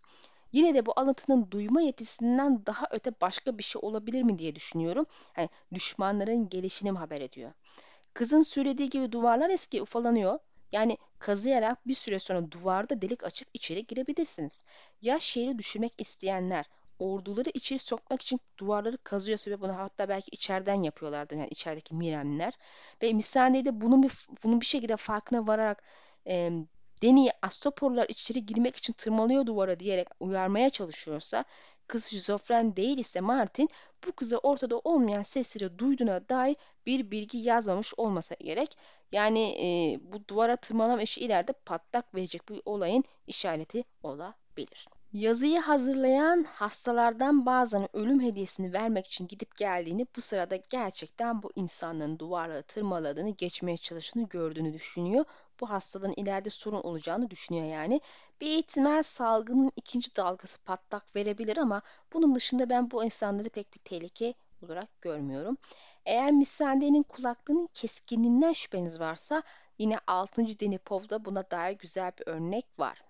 Yine 0.51 0.74
de 0.75 0.86
bu 0.86 0.93
alıntının 0.96 1.51
duyma 1.51 1.82
yetisinden 1.82 2.65
daha 2.65 2.86
öte 2.91 3.12
başka 3.22 3.58
bir 3.58 3.63
şey 3.63 3.79
olabilir 3.84 4.24
mi 4.24 4.38
diye 4.38 4.55
düşünüyorum. 4.55 5.05
Yani 5.38 5.50
düşmanların 5.74 6.50
gelişini 6.50 6.91
mi 6.91 6.98
haber 6.98 7.22
ediyor? 7.22 7.51
Kızın 8.13 8.41
söylediği 8.41 8.89
gibi 8.89 9.12
duvarlar 9.12 9.50
eski 9.50 9.82
ufalanıyor. 9.82 10.39
Yani 10.74 10.98
kazıyarak 11.20 11.88
bir 11.88 11.94
süre 11.94 12.20
sonra 12.20 12.51
duvarda 12.51 13.01
delik 13.01 13.24
açıp 13.24 13.48
içeri 13.53 13.86
girebilirsiniz. 13.88 14.63
Ya 15.01 15.20
şehri 15.20 15.58
düşürmek 15.58 15.94
isteyenler 16.01 16.65
orduları 17.00 17.50
içeri 17.53 17.80
sokmak 17.80 18.22
için 18.22 18.39
duvarları 18.58 18.98
kazıyorsa 18.98 19.51
ve 19.51 19.62
bunu 19.62 19.77
hatta 19.77 20.10
belki 20.10 20.30
içeriden 20.32 20.84
yapıyorlardı 20.84 21.36
yani 21.36 21.48
içerideki 21.51 21.96
Miremler 21.96 22.53
ve 23.03 23.13
Misane'de 23.13 23.82
bunun 23.82 24.03
bir 24.03 24.12
bunun 24.44 24.62
bir 24.62 24.65
şekilde 24.65 24.98
farkına 24.98 25.48
vararak 25.48 25.84
e, 26.27 26.51
Deni'yi 27.03 27.32
Astoporlar 27.42 28.10
içeri 28.10 28.46
girmek 28.46 28.75
için 28.75 28.94
tırmalıyor 28.94 29.46
duvara 29.46 29.80
diyerek 29.80 30.08
uyarmaya 30.20 30.70
çalışıyorsa 30.70 31.46
kız 31.88 32.06
şizofren 32.06 32.75
değil 32.75 32.98
ise 32.98 33.22
Martin 33.22 33.70
bu 34.08 34.12
kıza 34.12 34.38
ortada 34.38 34.80
olmayan 34.80 35.22
sesleri 35.22 35.80
duyduğuna 35.80 36.30
dair 36.30 36.56
bir 36.86 37.12
bilgi 37.12 37.38
yazmamış 37.38 37.94
olmasa 37.98 38.36
gerek. 38.36 38.78
Yani 39.12 39.40
e, 39.40 40.00
bu 40.13 40.28
duvara 40.28 40.56
tırmalama 40.56 41.02
işi 41.02 41.22
ileride 41.22 41.54
patlak 41.66 42.16
verecek 42.16 42.50
bu 42.50 42.62
olayın 42.66 43.04
işareti 43.28 43.84
olabilir. 44.04 44.88
Yazıyı 45.13 45.60
hazırlayan 45.60 46.44
hastalardan 46.44 47.46
bazen 47.46 47.96
ölüm 47.96 48.22
hediyesini 48.22 48.74
vermek 48.74 49.08
için 49.08 49.28
gidip 49.28 49.58
geldiğini 49.58 50.08
bu 50.16 50.22
sırada 50.22 50.56
gerçekten 50.56 51.44
bu 51.44 51.52
insanların 51.56 52.20
duvarları 52.20 52.63
tırmaladığını 52.63 53.30
geçmeye 53.30 53.78
çalıştığını 53.78 54.28
gördüğünü 54.30 54.74
düşünüyor. 54.74 55.25
Bu 55.60 55.70
hastalığın 55.70 56.14
ileride 56.18 56.50
sorun 56.50 56.82
olacağını 56.82 57.30
düşünüyor 57.30 57.66
yani. 57.66 58.02
Bir 58.42 58.58
ihtimal 58.58 59.04
salgının 59.04 59.72
ikinci 59.76 60.16
dalgası 60.16 60.60
patlak 60.60 61.16
verebilir 61.16 61.58
ama 61.58 61.82
bunun 62.14 62.36
dışında 62.36 62.70
ben 62.70 62.92
bu 62.92 63.04
insanları 63.04 63.50
pek 63.50 63.74
bir 63.74 63.80
tehlike 63.80 64.34
olarak 64.64 65.02
görmüyorum. 65.02 65.58
Eğer 66.06 66.32
Misande'nin 66.32 67.04
kulaklığının 67.04 67.70
keskinliğinden 67.74 68.54
şüpheniz 68.54 69.00
varsa 69.00 69.44
yine 69.78 70.00
6. 70.08 70.60
Denipov'da 70.60 71.26
buna 71.26 71.52
dair 71.52 71.78
güzel 71.78 72.12
bir 72.20 72.28
örnek 72.28 72.66
var. 72.80 73.04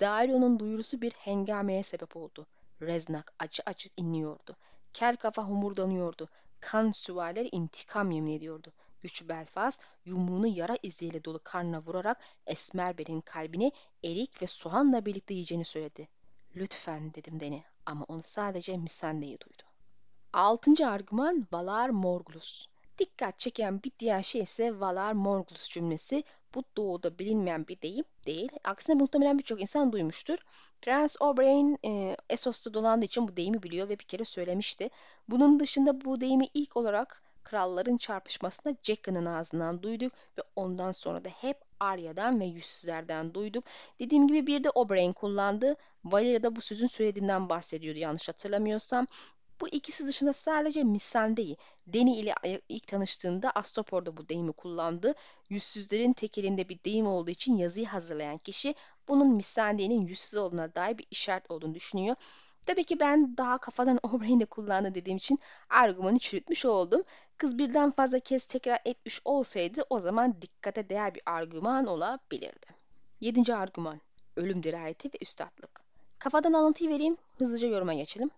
Dario'nun 0.00 0.58
duyurusu 0.58 1.02
bir 1.02 1.12
hengameye 1.12 1.82
sebep 1.82 2.16
oldu. 2.16 2.46
Reznak 2.82 3.34
acı 3.38 3.62
acı 3.66 3.88
inliyordu. 3.96 4.56
Kel 4.92 5.16
kafa 5.16 5.44
humurdanıyordu. 5.44 6.28
Kan 6.60 6.90
süvariler 6.90 7.48
intikam 7.52 8.10
yemin 8.10 8.32
ediyordu. 8.32 8.72
Güçlü 9.04 9.28
Belfast 9.28 9.82
yumruğunu 10.04 10.46
yara 10.46 10.76
iziyle 10.82 11.24
dolu 11.24 11.40
karnına 11.44 11.82
vurarak 11.82 12.20
Esmer 12.46 12.98
Bel'in 12.98 13.20
kalbini 13.20 13.72
erik 14.04 14.42
ve 14.42 14.46
soğanla 14.46 15.06
birlikte 15.06 15.34
yiyeceğini 15.34 15.64
söyledi. 15.64 16.08
Lütfen 16.56 17.14
dedim 17.14 17.40
Deni 17.40 17.64
ama 17.86 18.04
onu 18.08 18.22
sadece 18.22 18.76
Misande'yi 18.76 19.40
duydu. 19.40 19.62
Altıncı 20.32 20.88
argüman 20.88 21.46
Valar 21.52 21.88
Morgulus. 21.88 22.66
Dikkat 22.98 23.38
çeken 23.38 23.82
bir 23.82 23.92
diğer 23.98 24.22
şey 24.22 24.40
ise 24.40 24.80
Valar 24.80 25.12
Morgulus 25.12 25.68
cümlesi. 25.68 26.24
Bu 26.54 26.64
doğuda 26.76 27.18
bilinmeyen 27.18 27.68
bir 27.68 27.80
deyim 27.80 28.04
değil. 28.26 28.52
Aksine 28.64 28.96
muhtemelen 28.96 29.38
birçok 29.38 29.60
insan 29.60 29.92
duymuştur. 29.92 30.38
Prens 30.82 31.16
Oberyn 31.20 31.78
e, 31.84 32.16
Essos'ta 32.30 32.74
dolandığı 32.74 33.04
için 33.04 33.28
bu 33.28 33.36
deyimi 33.36 33.62
biliyor 33.62 33.88
ve 33.88 33.98
bir 33.98 34.04
kere 34.04 34.24
söylemişti. 34.24 34.90
Bunun 35.28 35.60
dışında 35.60 36.04
bu 36.04 36.20
deyimi 36.20 36.46
ilk 36.54 36.76
olarak 36.76 37.23
kralların 37.44 37.96
çarpışmasında 37.96 38.76
Jaqen'ın 38.82 39.26
ağzından 39.26 39.82
duyduk 39.82 40.12
ve 40.38 40.42
ondan 40.56 40.92
sonra 40.92 41.24
da 41.24 41.28
hep 41.28 41.60
Arya'dan 41.80 42.40
ve 42.40 42.44
yüzsüzlerden 42.44 43.34
duyduk. 43.34 43.64
Dediğim 43.98 44.28
gibi 44.28 44.46
bir 44.46 44.64
de 44.64 44.70
Oberyn 44.70 45.12
kullandı. 45.12 45.76
Valyria 46.04 46.42
da 46.42 46.56
bu 46.56 46.60
sözün 46.60 46.86
söylediğinden 46.86 47.48
bahsediyordu 47.48 47.98
yanlış 47.98 48.28
hatırlamıyorsam. 48.28 49.06
Bu 49.60 49.68
ikisi 49.68 50.06
dışında 50.06 50.32
sadece 50.32 50.84
Missandei, 50.84 51.56
Deni 51.86 52.16
ile 52.16 52.34
ilk 52.68 52.86
tanıştığında 52.86 53.50
Astopor'da 53.50 54.16
bu 54.16 54.28
deyimi 54.28 54.52
kullandı. 54.52 55.14
Yüzsüzlerin 55.48 56.12
tekelinde 56.12 56.68
bir 56.68 56.84
deyim 56.84 57.06
olduğu 57.06 57.30
için 57.30 57.56
yazıyı 57.56 57.86
hazırlayan 57.86 58.38
kişi 58.38 58.74
bunun 59.08 59.34
Missandei'nin 59.34 60.06
yüzsüz 60.06 60.34
olduğuna 60.34 60.74
dair 60.74 60.98
bir 60.98 61.06
işaret 61.10 61.50
olduğunu 61.50 61.74
düşünüyor. 61.74 62.16
Tabii 62.66 62.84
ki 62.84 63.00
ben 63.00 63.36
daha 63.36 63.58
kafadan 63.58 63.98
Oberyn'i 64.02 64.46
kullandı 64.46 64.94
dediğim 64.94 65.16
için 65.16 65.38
argümanı 65.70 66.18
çürütmüş 66.18 66.64
oldum. 66.64 67.02
Kız 67.38 67.58
birden 67.58 67.90
fazla 67.90 68.18
kez 68.18 68.46
tekrar 68.46 68.80
etmiş 68.84 69.20
olsaydı 69.24 69.82
o 69.90 69.98
zaman 69.98 70.42
dikkate 70.42 70.88
değer 70.88 71.14
bir 71.14 71.22
argüman 71.26 71.86
olabilirdi. 71.86 72.66
Yedinci 73.20 73.54
argüman. 73.54 74.00
Ölüm 74.36 74.62
dirayeti 74.62 75.08
ve 75.08 75.18
üstadlık. 75.20 75.80
Kafadan 76.18 76.52
alıntıyı 76.52 76.90
vereyim, 76.90 77.16
hızlıca 77.38 77.68
yoruma 77.68 77.94
geçelim. 77.94 78.30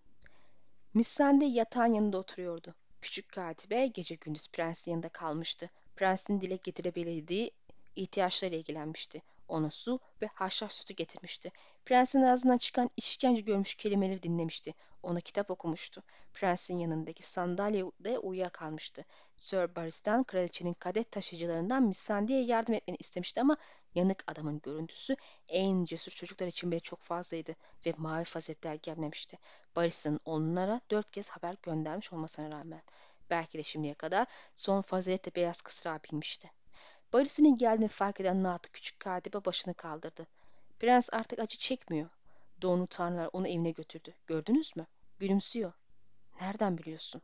Missandei 0.94 1.48
yatağın 1.48 1.92
yanında 1.92 2.18
oturuyordu. 2.18 2.74
Küçük 3.02 3.28
katibe 3.28 3.86
gece 3.86 4.14
gündüz 4.14 4.48
prensin 4.48 4.90
yanında 4.90 5.08
kalmıştı. 5.08 5.70
Prensin 5.96 6.40
dile 6.40 6.56
getirebildiği 6.56 7.50
ihtiyaçlarıyla 7.96 8.58
ilgilenmişti. 8.58 9.22
Ona 9.48 9.70
su 9.70 10.00
ve 10.22 10.26
haşhaş 10.34 10.72
sütü 10.72 10.94
getirmişti. 10.94 11.52
Prensin 11.84 12.22
ağzından 12.22 12.58
çıkan 12.58 12.90
işkence 12.96 13.40
görmüş 13.40 13.74
kelimeleri 13.74 14.22
dinlemişti. 14.22 14.74
Ona 15.02 15.20
kitap 15.20 15.50
okumuştu. 15.50 16.02
Prensin 16.34 16.78
yanındaki 16.78 17.22
sandalyede 17.22 18.18
uyuyakalmıştı. 18.18 19.04
Sir 19.36 19.76
Baristan 19.76 20.24
kraliçenin 20.24 20.74
kadet 20.74 21.12
taşıyıcılarından 21.12 21.82
Missandei'ye 21.82 22.44
yardım 22.44 22.74
etmeni 22.74 22.96
istemişti 23.00 23.40
ama 23.40 23.56
yanık 23.94 24.24
adamın 24.26 24.60
görüntüsü 24.60 25.16
en 25.48 25.84
cesur 25.84 26.12
çocuklar 26.12 26.46
için 26.46 26.70
bile 26.70 26.80
çok 26.80 27.00
fazlaydı 27.00 27.54
ve 27.86 27.94
mavi 27.96 28.24
fazetler 28.24 28.74
gelmemişti. 28.74 29.38
Baris'in 29.76 30.20
onlara 30.24 30.80
dört 30.90 31.10
kez 31.10 31.30
haber 31.30 31.56
göndermiş 31.62 32.12
olmasına 32.12 32.50
rağmen. 32.50 32.82
Belki 33.30 33.58
de 33.58 33.62
şimdiye 33.62 33.94
kadar 33.94 34.26
son 34.54 34.80
faziletle 34.80 35.34
beyaz 35.34 35.62
kısrağı 35.62 36.00
bilmişti. 36.02 36.50
Barisi'nin 37.16 37.56
geldiğini 37.56 37.88
fark 37.88 38.20
eden 38.20 38.42
Naat 38.42 38.72
küçük 38.72 39.00
katibe 39.00 39.44
başını 39.44 39.74
kaldırdı. 39.74 40.26
Prens 40.78 41.08
artık 41.12 41.38
acı 41.38 41.58
çekmiyor. 41.58 42.08
Doğunu 42.62 42.86
tanrılar 42.86 43.30
onu 43.32 43.48
evine 43.48 43.70
götürdü. 43.70 44.14
Gördünüz 44.26 44.76
mü? 44.76 44.86
Gülümsüyor. 45.18 45.72
Nereden 46.40 46.78
biliyorsun? 46.78 47.22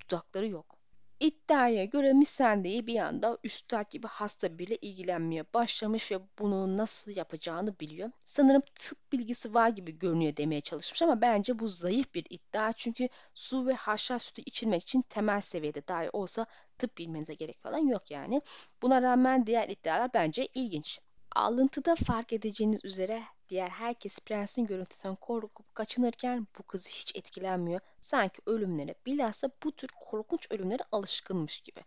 Dudakları 0.00 0.46
yok. 0.46 0.76
İddiaya 1.22 1.84
göre 1.84 2.12
Missandei 2.12 2.86
bir 2.86 2.96
anda 2.96 3.38
üstad 3.44 3.90
gibi 3.90 4.06
hasta 4.06 4.58
biriyle 4.58 4.76
ilgilenmeye 4.76 5.44
başlamış 5.54 6.12
ve 6.12 6.18
bunu 6.38 6.76
nasıl 6.76 7.16
yapacağını 7.16 7.80
biliyor. 7.80 8.10
Sanırım 8.26 8.62
tıp 8.74 9.12
bilgisi 9.12 9.54
var 9.54 9.68
gibi 9.68 9.98
görünüyor 9.98 10.36
demeye 10.36 10.60
çalışmış 10.60 11.02
ama 11.02 11.20
bence 11.20 11.58
bu 11.58 11.68
zayıf 11.68 12.14
bir 12.14 12.24
iddia 12.30 12.72
çünkü 12.72 13.08
su 13.34 13.66
ve 13.66 13.74
haşhaş 13.74 14.22
sütü 14.22 14.42
içilmek 14.46 14.82
için 14.82 15.02
temel 15.02 15.40
seviyede 15.40 15.88
dahi 15.88 16.10
olsa 16.12 16.46
tıp 16.78 16.98
bilmenize 16.98 17.34
gerek 17.34 17.62
falan 17.62 17.78
yok 17.78 18.10
yani. 18.10 18.40
Buna 18.82 19.02
rağmen 19.02 19.46
diğer 19.46 19.68
iddialar 19.68 20.14
bence 20.14 20.48
ilginç. 20.54 21.00
Alıntıda 21.36 21.94
fark 21.94 22.32
edeceğiniz 22.32 22.84
üzere 22.84 23.22
diğer 23.52 23.68
herkes 23.68 24.18
prensin 24.20 24.66
görüntüsünden 24.66 25.16
korkup 25.16 25.74
kaçınırken 25.74 26.46
bu 26.58 26.62
kız 26.62 26.88
hiç 26.88 27.16
etkilenmiyor. 27.16 27.80
Sanki 28.00 28.42
ölümlere 28.46 28.94
bilhassa 29.06 29.50
bu 29.64 29.72
tür 29.72 29.88
korkunç 29.88 30.46
ölümlere 30.50 30.82
alışkınmış 30.92 31.60
gibi. 31.60 31.80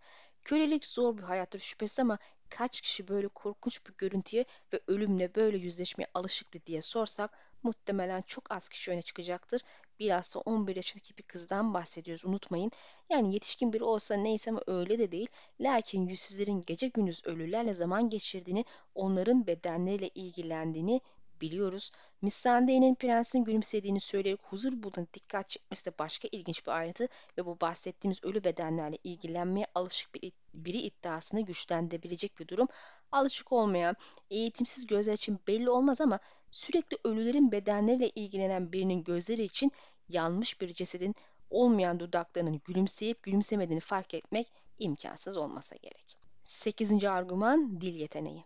Kölelik 0.43 0.85
zor 0.85 1.17
bir 1.17 1.23
hayattır 1.23 1.59
şüphesiz 1.59 1.99
ama 1.99 2.17
kaç 2.49 2.81
kişi 2.81 3.07
böyle 3.07 3.27
korkunç 3.27 3.87
bir 3.87 3.93
görüntüye 3.97 4.45
ve 4.73 4.79
ölümle 4.87 5.35
böyle 5.35 5.57
yüzleşmeye 5.57 6.07
alışıktı 6.13 6.59
diye 6.65 6.81
sorsak 6.81 7.31
muhtemelen 7.63 8.21
çok 8.21 8.51
az 8.51 8.69
kişi 8.69 8.91
öne 8.91 9.01
çıkacaktır. 9.01 9.61
Bilhassa 9.99 10.39
11 10.39 10.75
yaşındaki 10.75 11.17
bir 11.17 11.23
kızdan 11.23 11.73
bahsediyoruz 11.73 12.25
unutmayın. 12.25 12.71
Yani 13.09 13.33
yetişkin 13.33 13.73
biri 13.73 13.83
olsa 13.83 14.15
neyse 14.15 14.51
ama 14.51 14.61
öyle 14.67 14.99
de 14.99 15.11
değil. 15.11 15.27
Lakin 15.61 16.07
yüzsüzlerin 16.07 16.63
gece 16.67 16.87
gündüz 16.87 17.21
ölülerle 17.25 17.73
zaman 17.73 18.09
geçirdiğini, 18.09 18.65
onların 18.95 19.47
bedenleriyle 19.47 20.09
ilgilendiğini 20.15 21.01
biliyoruz. 21.41 21.91
Missandei'nin 22.21 22.95
prensin 22.95 23.43
gülümsediğini 23.43 23.99
söyleyerek 23.99 24.39
huzur 24.43 24.83
bulduğuna 24.83 25.07
dikkat 25.13 25.49
çekmesi 25.49 25.85
de 25.85 25.91
başka 25.99 26.27
ilginç 26.31 26.65
bir 26.65 26.71
ayrıntı 26.71 27.07
ve 27.37 27.45
bu 27.45 27.61
bahsettiğimiz 27.61 28.23
ölü 28.23 28.43
bedenlerle 28.43 28.97
ilgilenmeye 29.03 29.65
alışık 29.75 30.13
bir, 30.13 30.31
biri 30.53 30.77
iddiasını 30.77 31.41
güçlendirebilecek 31.41 32.39
bir 32.39 32.47
durum. 32.47 32.67
Alışık 33.11 33.51
olmayan, 33.51 33.95
eğitimsiz 34.29 34.87
gözler 34.87 35.13
için 35.13 35.39
belli 35.47 35.69
olmaz 35.69 36.01
ama 36.01 36.19
sürekli 36.51 36.97
ölülerin 37.03 37.51
bedenleriyle 37.51 38.09
ilgilenen 38.09 38.71
birinin 38.71 39.03
gözleri 39.03 39.43
için 39.43 39.71
yanmış 40.09 40.61
bir 40.61 40.73
cesedin 40.73 41.15
olmayan 41.49 41.99
dudaklarının 41.99 42.61
gülümseyip 42.65 43.23
gülümsemediğini 43.23 43.81
fark 43.81 44.13
etmek 44.13 44.47
imkansız 44.79 45.37
olmasa 45.37 45.75
gerek. 45.75 46.17
8. 46.43 47.05
argüman 47.05 47.81
dil 47.81 47.95
yeteneği. 47.95 48.43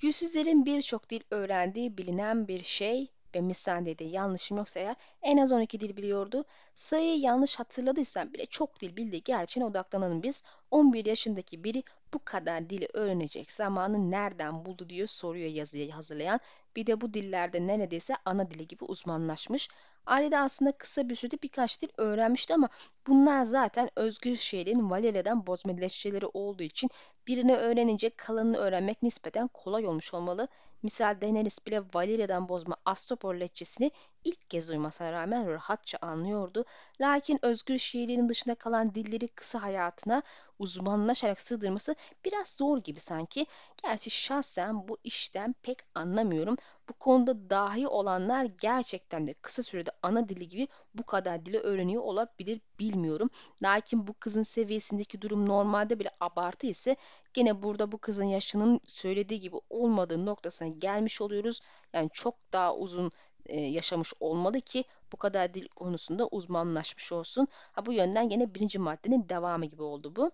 Yüzsüzlerin 0.00 0.66
birçok 0.66 1.10
dil 1.10 1.20
öğrendiği 1.30 1.98
bilinen 1.98 2.48
bir 2.48 2.62
şey 2.62 3.08
ve 3.34 3.40
Missandei'de 3.40 4.04
yanlışım 4.04 4.56
yoksa 4.56 4.80
eğer 4.80 4.96
en 5.22 5.36
az 5.36 5.52
12 5.52 5.80
dil 5.80 5.96
biliyordu. 5.96 6.44
Sayıyı 6.74 7.18
yanlış 7.18 7.58
hatırladıysam 7.58 8.32
bile 8.32 8.46
çok 8.46 8.80
dil 8.80 8.96
bildiği 8.96 9.22
gerçeğine 9.22 9.68
odaklanalım 9.68 10.22
biz. 10.22 10.42
11 10.70 11.06
yaşındaki 11.06 11.64
biri 11.64 11.82
bu 12.14 12.24
kadar 12.24 12.70
dili 12.70 12.88
öğrenecek 12.94 13.50
zamanı 13.50 14.10
nereden 14.10 14.64
buldu 14.64 14.88
diyor 14.88 15.06
soruyor 15.06 15.50
yazıyı 15.50 15.92
hazırlayan. 15.92 16.40
Bir 16.76 16.86
de 16.86 17.00
bu 17.00 17.14
dillerde 17.14 17.66
neredeyse 17.66 18.14
ana 18.24 18.50
dili 18.50 18.66
gibi 18.66 18.84
uzmanlaşmış. 18.84 19.68
Ailede 20.06 20.38
aslında 20.38 20.72
kısa 20.72 21.08
bir 21.08 21.14
sürede 21.14 21.36
birkaç 21.42 21.82
dil 21.82 21.88
öğrenmişti 21.96 22.54
ama 22.54 22.68
bunlar 23.06 23.42
zaten 23.44 23.90
özgür 23.96 24.36
şehrin 24.36 24.90
Valeria'dan 24.90 25.46
bozma 25.46 25.76
dilekçeleri 25.76 26.26
olduğu 26.26 26.62
için 26.62 26.90
birini 27.26 27.56
öğrenince 27.56 28.10
kalanını 28.10 28.56
öğrenmek 28.56 29.02
nispeten 29.02 29.48
kolay 29.48 29.86
olmuş 29.86 30.14
olmalı. 30.14 30.48
Misal 30.82 31.20
Daenerys 31.20 31.66
bile 31.66 31.82
Valeria'dan 31.94 32.48
bozma 32.48 32.76
Astapor 32.84 33.34
lehçesini 33.34 33.90
ilk 34.24 34.50
kez 34.50 34.68
duymasına 34.68 35.12
rağmen 35.12 35.48
rahatça 35.48 35.98
anlıyordu. 36.02 36.64
Lakin 37.00 37.38
özgür 37.42 37.78
şehirlerin 37.78 38.28
dışında 38.28 38.54
kalan 38.54 38.94
dilleri 38.94 39.28
kısa 39.28 39.62
hayatına 39.62 40.22
uzmanlaşarak 40.58 41.40
sığdırması 41.40 41.94
biraz 42.24 42.48
zor 42.48 42.78
gibi 42.78 43.00
sanki. 43.00 43.46
Gerçi 43.82 44.10
şahsen 44.10 44.88
bu 44.88 44.98
işten 45.04 45.54
pek 45.62 45.78
anlamıyorum. 45.94 46.56
Bu 46.88 46.92
konuda 46.92 47.50
dahi 47.50 47.88
olanlar 47.88 48.44
gerçekten 48.44 49.26
de 49.26 49.34
kısa 49.34 49.62
sürede 49.62 49.90
ana 50.02 50.28
dili 50.28 50.48
gibi 50.48 50.68
bu 50.94 51.02
kadar 51.06 51.46
dili 51.46 51.58
öğreniyor 51.58 52.02
olabilir 52.02 52.60
bilmiyorum. 52.78 53.30
Lakin 53.62 54.06
bu 54.06 54.14
kızın 54.14 54.42
seviyesindeki 54.42 55.22
durum 55.22 55.48
normalde 55.48 55.98
bile 55.98 56.10
abartı 56.20 56.66
ise 56.66 56.96
gene 57.34 57.62
burada 57.62 57.92
bu 57.92 57.98
kızın 57.98 58.24
yaşının 58.24 58.80
söylediği 58.84 59.40
gibi 59.40 59.56
olmadığı 59.70 60.26
noktasına 60.26 60.68
gelmiş 60.68 61.20
oluyoruz. 61.20 61.60
Yani 61.92 62.10
çok 62.12 62.34
daha 62.52 62.76
uzun 62.76 63.12
e, 63.48 63.60
yaşamış 63.60 64.12
olmalı 64.20 64.60
ki 64.60 64.84
bu 65.12 65.16
kadar 65.16 65.54
dil 65.54 65.68
konusunda 65.68 66.26
uzmanlaşmış 66.26 67.12
olsun. 67.12 67.48
Ha 67.72 67.86
bu 67.86 67.92
yönden 67.92 68.28
gene 68.28 68.54
birinci 68.54 68.78
maddenin 68.78 69.28
devamı 69.28 69.66
gibi 69.66 69.82
oldu 69.82 70.16
bu. 70.16 70.30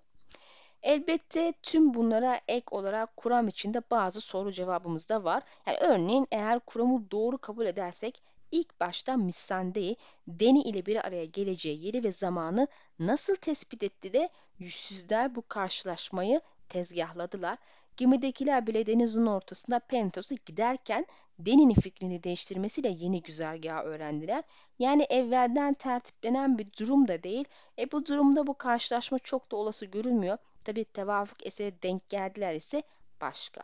Elbette 0.82 1.54
tüm 1.62 1.94
bunlara 1.94 2.40
ek 2.48 2.66
olarak 2.70 3.16
kuram 3.16 3.48
içinde 3.48 3.82
bazı 3.90 4.20
soru 4.20 4.52
cevabımız 4.52 5.08
da 5.08 5.24
var. 5.24 5.42
Yani 5.66 5.78
örneğin 5.78 6.26
eğer 6.30 6.60
kuramı 6.60 7.10
doğru 7.10 7.38
kabul 7.38 7.66
edersek 7.66 8.22
ilk 8.50 8.80
başta 8.80 9.16
Missandei 9.16 9.96
Deni 10.28 10.62
ile 10.62 10.86
bir 10.86 11.06
araya 11.06 11.24
geleceği 11.24 11.86
yeri 11.86 12.04
ve 12.04 12.12
zamanı 12.12 12.68
nasıl 12.98 13.36
tespit 13.36 13.82
etti 13.82 14.12
de 14.12 14.28
yüzsüzler 14.58 15.34
bu 15.34 15.48
karşılaşmayı 15.48 16.40
tezgahladılar. 16.68 17.58
Gemidekiler 17.96 18.66
bile 18.66 18.86
denizin 18.86 19.26
ortasında 19.26 19.78
Pentos'a 19.78 20.34
giderken 20.46 21.06
Deni'nin 21.38 21.74
fikrini 21.74 22.22
değiştirmesiyle 22.22 22.88
yeni 22.88 23.22
güzergahı 23.22 23.82
öğrendiler. 23.82 24.44
Yani 24.78 25.06
evvelden 25.10 25.74
tertiplenen 25.74 26.58
bir 26.58 26.66
durum 26.80 27.08
da 27.08 27.22
değil. 27.22 27.44
E 27.78 27.92
bu 27.92 28.06
durumda 28.06 28.46
bu 28.46 28.58
karşılaşma 28.58 29.18
çok 29.18 29.52
da 29.52 29.56
olası 29.56 29.86
görülmüyor. 29.86 30.38
Tabi 30.64 30.84
tevafuk 30.84 31.46
eseri 31.46 31.82
denk 31.82 32.08
geldiler 32.08 32.54
ise 32.54 32.82
başka. 33.20 33.60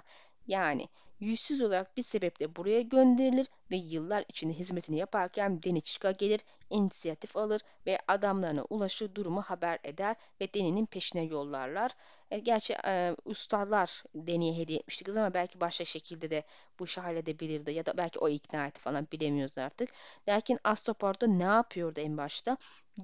Yani 0.47 0.89
yüzsüz 1.21 1.63
olarak 1.63 1.97
bir 1.97 2.03
sebeple 2.03 2.57
buraya 2.57 2.81
gönderilir 2.83 3.47
ve 3.71 3.77
yıllar 3.77 4.25
içinde 4.29 4.53
hizmetini 4.53 4.99
yaparken 4.99 5.63
Deniçka 5.63 6.11
gelir, 6.11 6.41
inisiyatif 6.71 7.37
alır 7.37 7.61
ve 7.87 7.99
adamlarına 8.09 8.65
ulaşır 8.71 9.15
durumu 9.15 9.43
haber 9.43 9.79
eder 9.85 10.17
ve 10.41 10.55
Deni'nin 10.55 10.87
peşine 10.87 11.23
yollarlar. 11.23 11.93
E, 12.31 12.39
gerçi 12.39 12.75
e, 12.87 13.17
ustalar 13.25 14.03
Deni'ye 14.15 14.57
hediye 14.59 14.79
etmişti 14.79 15.05
kız 15.05 15.17
ama 15.17 15.35
belki 15.35 15.61
başka 15.61 15.85
şekilde 15.85 16.31
de 16.31 16.45
bu 16.79 16.85
işi 16.85 17.01
halledebilirdi 17.01 17.71
ya 17.73 17.87
da 17.87 17.97
belki 17.97 18.19
o 18.19 18.29
ikna 18.29 18.67
etti 18.67 18.81
falan 18.81 19.07
bilemiyoruz 19.13 19.59
artık. 19.59 19.91
Lakin 20.29 20.59
Astopor'da 20.65 21.27
ne 21.27 21.43
yapıyordu 21.43 22.01
en 22.01 22.17
başta? 22.17 22.57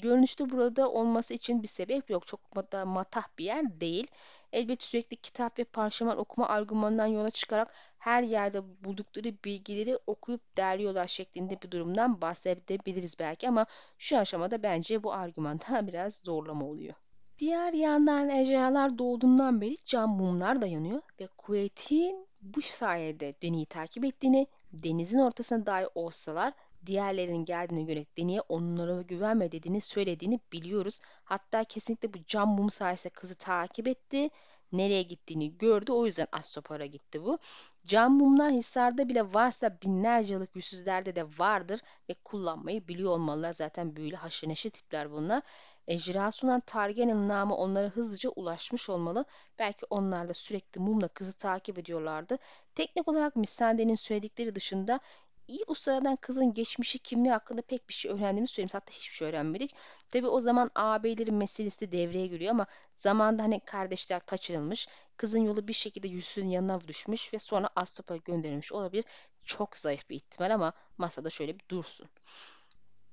Görünüşte 0.03 0.51
burada 0.51 0.91
olması 0.91 1.35
için 1.35 1.63
bir 1.63 1.69
sebep 1.69 2.11
yok. 2.11 2.27
Çok 2.27 2.73
da 2.73 2.85
matah 2.85 3.25
bir 3.39 3.45
yer 3.45 3.81
değil. 3.81 4.07
Elbette 4.53 4.85
sürekli 4.85 5.17
kitap 5.17 5.59
ve 5.59 5.65
parşömen 5.65 6.17
okuma 6.17 6.49
argümanından 6.49 7.07
yola 7.07 7.31
çıkarak 7.31 7.75
her 7.99 8.23
yerde 8.23 8.85
buldukları 8.85 9.35
bilgileri 9.45 9.99
okuyup 10.07 10.57
derliyorlar 10.57 11.07
şeklinde 11.07 11.63
bir 11.63 11.71
durumdan 11.71 12.21
bahsedebiliriz 12.21 13.19
belki 13.19 13.49
ama 13.49 13.67
şu 13.99 14.19
aşamada 14.19 14.63
bence 14.63 15.03
bu 15.03 15.13
argüman 15.13 15.61
daha 15.61 15.87
biraz 15.87 16.17
zorlama 16.17 16.67
oluyor. 16.67 16.95
Diğer 17.39 17.73
yandan 17.73 18.29
ejderhalar 18.29 18.99
doğduğundan 18.99 19.61
beri 19.61 19.77
cam 19.85 20.11
mumlar 20.11 20.61
da 20.63 20.67
yanıyor 20.67 21.03
ve 21.21 21.27
kuvvetin 21.27 22.27
bu 22.41 22.63
sayede 22.63 23.35
deniyi 23.43 23.67
takip 23.67 24.05
ettiğini, 24.05 24.47
denizin 24.73 25.19
ortasına 25.19 25.67
dahi 25.67 25.87
olsalar 25.95 26.53
diğerlerinin 26.87 27.45
geldiğine 27.45 27.83
göre 27.85 28.07
Deni'ye 28.19 28.41
onlara 28.41 29.03
güvenme 29.03 29.53
dediğini 29.53 29.81
söylediğini 29.81 30.41
biliyoruz. 30.53 31.01
Hatta 31.25 31.65
kesinlikle 31.65 32.15
bu 32.15 32.19
cam 32.27 32.49
mum 32.49 32.71
sayesinde 32.71 33.13
kızı 33.13 33.35
takip 33.35 33.89
etti. 33.89 34.31
Nereye 34.73 35.03
gittiğini 35.03 35.59
gördü. 35.59 35.93
O 35.93 36.07
yüzden 36.07 36.27
Astopara 36.33 36.87
gitti 36.87 37.25
bu. 37.25 37.39
Cam 37.87 38.13
mumlar 38.13 38.53
Hisar'da 38.53 39.09
bile 39.09 39.35
varsa 39.35 39.79
binlerce 39.83 40.35
yıllık 40.35 40.57
yüzsüzlerde 40.57 41.17
de 41.17 41.25
vardır 41.39 41.81
ve 42.11 42.15
kullanmayı 42.25 42.89
biliyor 42.89 43.13
olmalılar. 43.13 43.53
Zaten 43.53 43.97
büyülü 43.97 44.17
haşır 44.17 44.71
tipler 44.71 45.13
bunlar. 45.13 45.43
Ejderha 45.89 46.31
sunan 46.31 46.61
Targaryen'in 46.61 47.29
namı 47.29 47.57
onlara 47.57 47.89
hızlıca 47.89 48.31
ulaşmış 48.31 48.91
olmalı. 48.91 49.25
Belki 49.59 49.87
onlar 49.91 50.29
da 50.29 50.35
sürekli 50.35 50.81
mumla 50.81 51.09
kızı 51.09 51.37
takip 51.37 51.79
ediyorlardı. 51.79 52.39
Teknik 52.75 53.09
olarak 53.09 53.37
Missandei'nin 53.37 53.95
söyledikleri 53.95 54.55
dışında 54.55 55.01
iyi 55.49 55.65
ustalardan 55.67 56.17
kızın 56.17 56.55
geçmişi 56.55 56.99
kimliği 56.99 57.31
hakkında 57.31 57.63
pek 57.63 57.89
bir 57.89 57.95
şey 57.95 58.11
öğrendiğimizi 58.11 58.53
söyleyeyim. 58.55 58.71
Hatta 58.73 58.93
hiçbir 58.93 59.15
şey 59.15 59.29
öğrenmedik. 59.29 59.75
Tabi 60.09 60.27
o 60.27 60.41
zaman 60.41 60.71
ağabeylerin 60.75 61.35
meselesi 61.35 61.81
de 61.81 61.93
devreye 61.93 62.27
giriyor 62.27 62.51
ama 62.51 62.67
zamanda 62.95 63.43
hani 63.43 63.61
kardeşler 63.61 64.27
kaçırılmış. 64.27 64.89
Kızın 65.17 65.41
yolu 65.41 65.69
bir 65.69 65.73
şekilde 65.73 66.09
yüzsüzün 66.09 66.49
yanına 66.49 66.81
düşmüş 66.81 67.35
ve 67.35 67.39
sonra 67.39 67.69
Astapa'ya 67.77 68.21
gönderilmiş 68.25 68.73
olabilir. 68.73 69.05
Çok 69.45 69.77
zayıf 69.79 70.11
bir 70.11 70.17
ihtimal 70.17 70.55
ama 70.55 70.73
masada 70.99 71.31
şöyle 71.31 71.59
bir 71.59 71.65
dursun. 71.69 72.09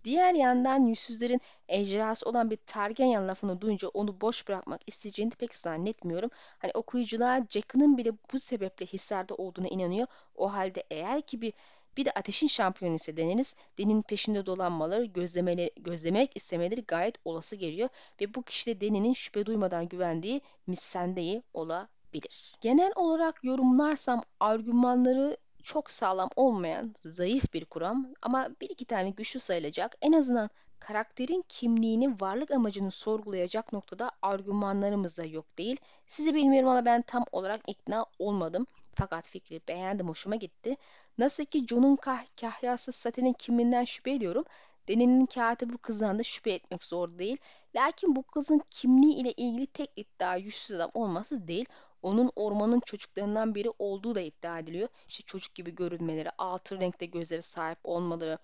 Diğer 0.04 0.34
yandan 0.34 0.86
yüzsüzlerin 0.88 1.42
ejderhası 1.68 2.30
olan 2.30 2.52
bir 2.52 2.58
Targaryen 2.66 3.28
lafını 3.28 3.62
duyunca 3.62 3.88
onu 3.88 4.22
boş 4.22 4.48
bırakmak 4.48 4.82
isteyeceğini 4.88 5.32
pek 5.32 5.56
zannetmiyorum. 5.56 6.30
Hani 6.60 6.72
okuyucular 6.74 7.44
Jaqen'ın 7.50 7.98
bile 7.98 8.12
bu 8.34 8.40
sebeple 8.40 8.86
hislarda 8.86 9.36
olduğuna 9.36 9.68
inanıyor. 9.68 10.08
O 10.36 10.54
halde 10.54 10.84
eğer 10.92 11.22
ki 11.22 11.42
bir 11.42 11.54
bir 11.98 12.06
de 12.06 12.12
ateşin 12.12 12.48
şampiyonu 12.48 12.96
ise 12.96 13.18
deniniz, 13.18 13.56
Deni'nin 13.78 14.02
peşinde 14.02 14.46
dolanmaları, 14.46 15.06
gözlemeleri, 15.06 15.72
gözlemek 15.78 16.32
istemeleri 16.36 16.82
gayet 16.82 17.16
olası 17.26 17.56
geliyor 17.56 17.90
ve 18.22 18.34
bu 18.34 18.44
kişi 18.44 18.66
de 18.66 18.82
Deni'nin 18.82 19.14
şüphe 19.14 19.46
duymadan 19.46 19.88
güvendiği 19.88 20.42
Missandei 20.68 21.44
olabilir. 21.54 22.56
Genel 22.62 22.92
olarak 22.96 23.44
yorumlarsam 23.44 24.24
argümanları 24.40 25.38
çok 25.64 25.92
sağlam 25.92 26.30
olmayan, 26.36 26.96
zayıf 27.06 27.54
bir 27.54 27.66
kuram 27.66 28.08
ama 28.22 28.50
bir 28.62 28.70
iki 28.70 28.86
tane 28.86 29.10
güçlü 29.10 29.40
sayılacak. 29.40 29.96
En 30.02 30.14
azından 30.14 30.50
karakterin 30.80 31.46
kimliğini, 31.50 32.22
varlık 32.22 32.52
amacını 32.52 32.92
sorgulayacak 32.92 33.74
noktada 33.74 34.12
argümanlarımız 34.22 35.18
da 35.18 35.26
yok 35.26 35.58
değil. 35.58 35.78
Sizi 36.08 36.36
bilmiyorum 36.36 36.70
ama 36.70 36.86
ben 36.86 37.02
tam 37.02 37.26
olarak 37.32 37.62
ikna 37.68 38.06
olmadım. 38.20 38.68
Fakat 38.96 39.28
fikri 39.28 39.62
beğendim, 39.68 40.10
hoşuma 40.10 40.36
gitti. 40.36 40.78
Nasıl 41.18 41.46
ki 41.46 41.68
John'un 41.68 41.96
kah 41.96 42.24
kahyası 42.42 42.92
Satin'in 42.92 43.34
kimliğinden 43.34 43.84
şüphe 43.84 44.12
ediyorum. 44.12 44.46
Deni'nin 44.88 45.26
katibi 45.26 45.74
bu 45.74 45.78
kızdan 45.78 46.20
da 46.20 46.24
şüphe 46.24 46.52
etmek 46.52 46.84
zor 46.84 47.18
değil. 47.18 47.38
Lakin 47.76 48.16
bu 48.16 48.24
kızın 48.24 48.62
kimliği 48.70 49.16
ile 49.16 49.32
ilgili 49.32 49.68
tek 49.68 49.92
iddia 49.96 50.36
yüzsüz 50.36 50.76
adam 50.76 50.92
olması 50.94 51.48
değil 51.48 51.66
onun 52.04 52.32
ormanın 52.36 52.80
çocuklarından 52.80 53.56
biri 53.56 53.70
olduğu 53.80 54.16
da 54.16 54.22
iddia 54.22 54.60
ediliyor. 54.60 54.90
İşte 55.08 55.24
çocuk 55.24 55.56
gibi 55.56 55.76
görünmeleri, 55.76 56.30
altın 56.38 56.80
renkte 56.80 57.06
gözleri 57.06 57.42
sahip 57.42 57.80
olmaları 57.84 58.38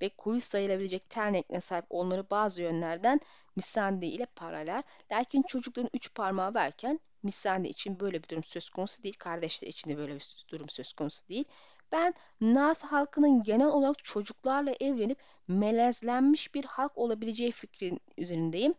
ve 0.00 0.08
koyu 0.08 0.40
sayılabilecek 0.40 1.10
ten 1.10 1.34
renkine 1.34 1.60
sahip 1.60 1.84
olmaları 1.90 2.30
bazı 2.30 2.62
yönlerden 2.62 3.20
Missandei 3.56 4.08
ile 4.08 4.26
paralel. 4.26 4.82
Lakin 5.12 5.42
çocukların 5.42 5.90
üç 5.94 6.14
parmağı 6.14 6.54
varken 6.54 7.00
Missandei 7.22 7.70
için 7.70 8.00
böyle 8.00 8.22
bir 8.22 8.28
durum 8.28 8.44
söz 8.44 8.70
konusu 8.70 9.02
değil. 9.02 9.16
Kardeşler 9.18 9.68
için 9.68 9.90
de 9.90 9.96
böyle 9.98 10.14
bir 10.14 10.44
durum 10.48 10.68
söz 10.68 10.92
konusu 10.92 11.28
değil. 11.28 11.44
Ben 11.92 12.14
North 12.40 12.84
halkının 12.84 13.42
genel 13.42 13.66
olarak 13.66 14.04
çocuklarla 14.04 14.74
evlenip 14.80 15.18
melezlenmiş 15.48 16.54
bir 16.54 16.64
halk 16.64 16.98
olabileceği 16.98 17.50
fikrin 17.50 18.00
üzerindeyim. 18.16 18.74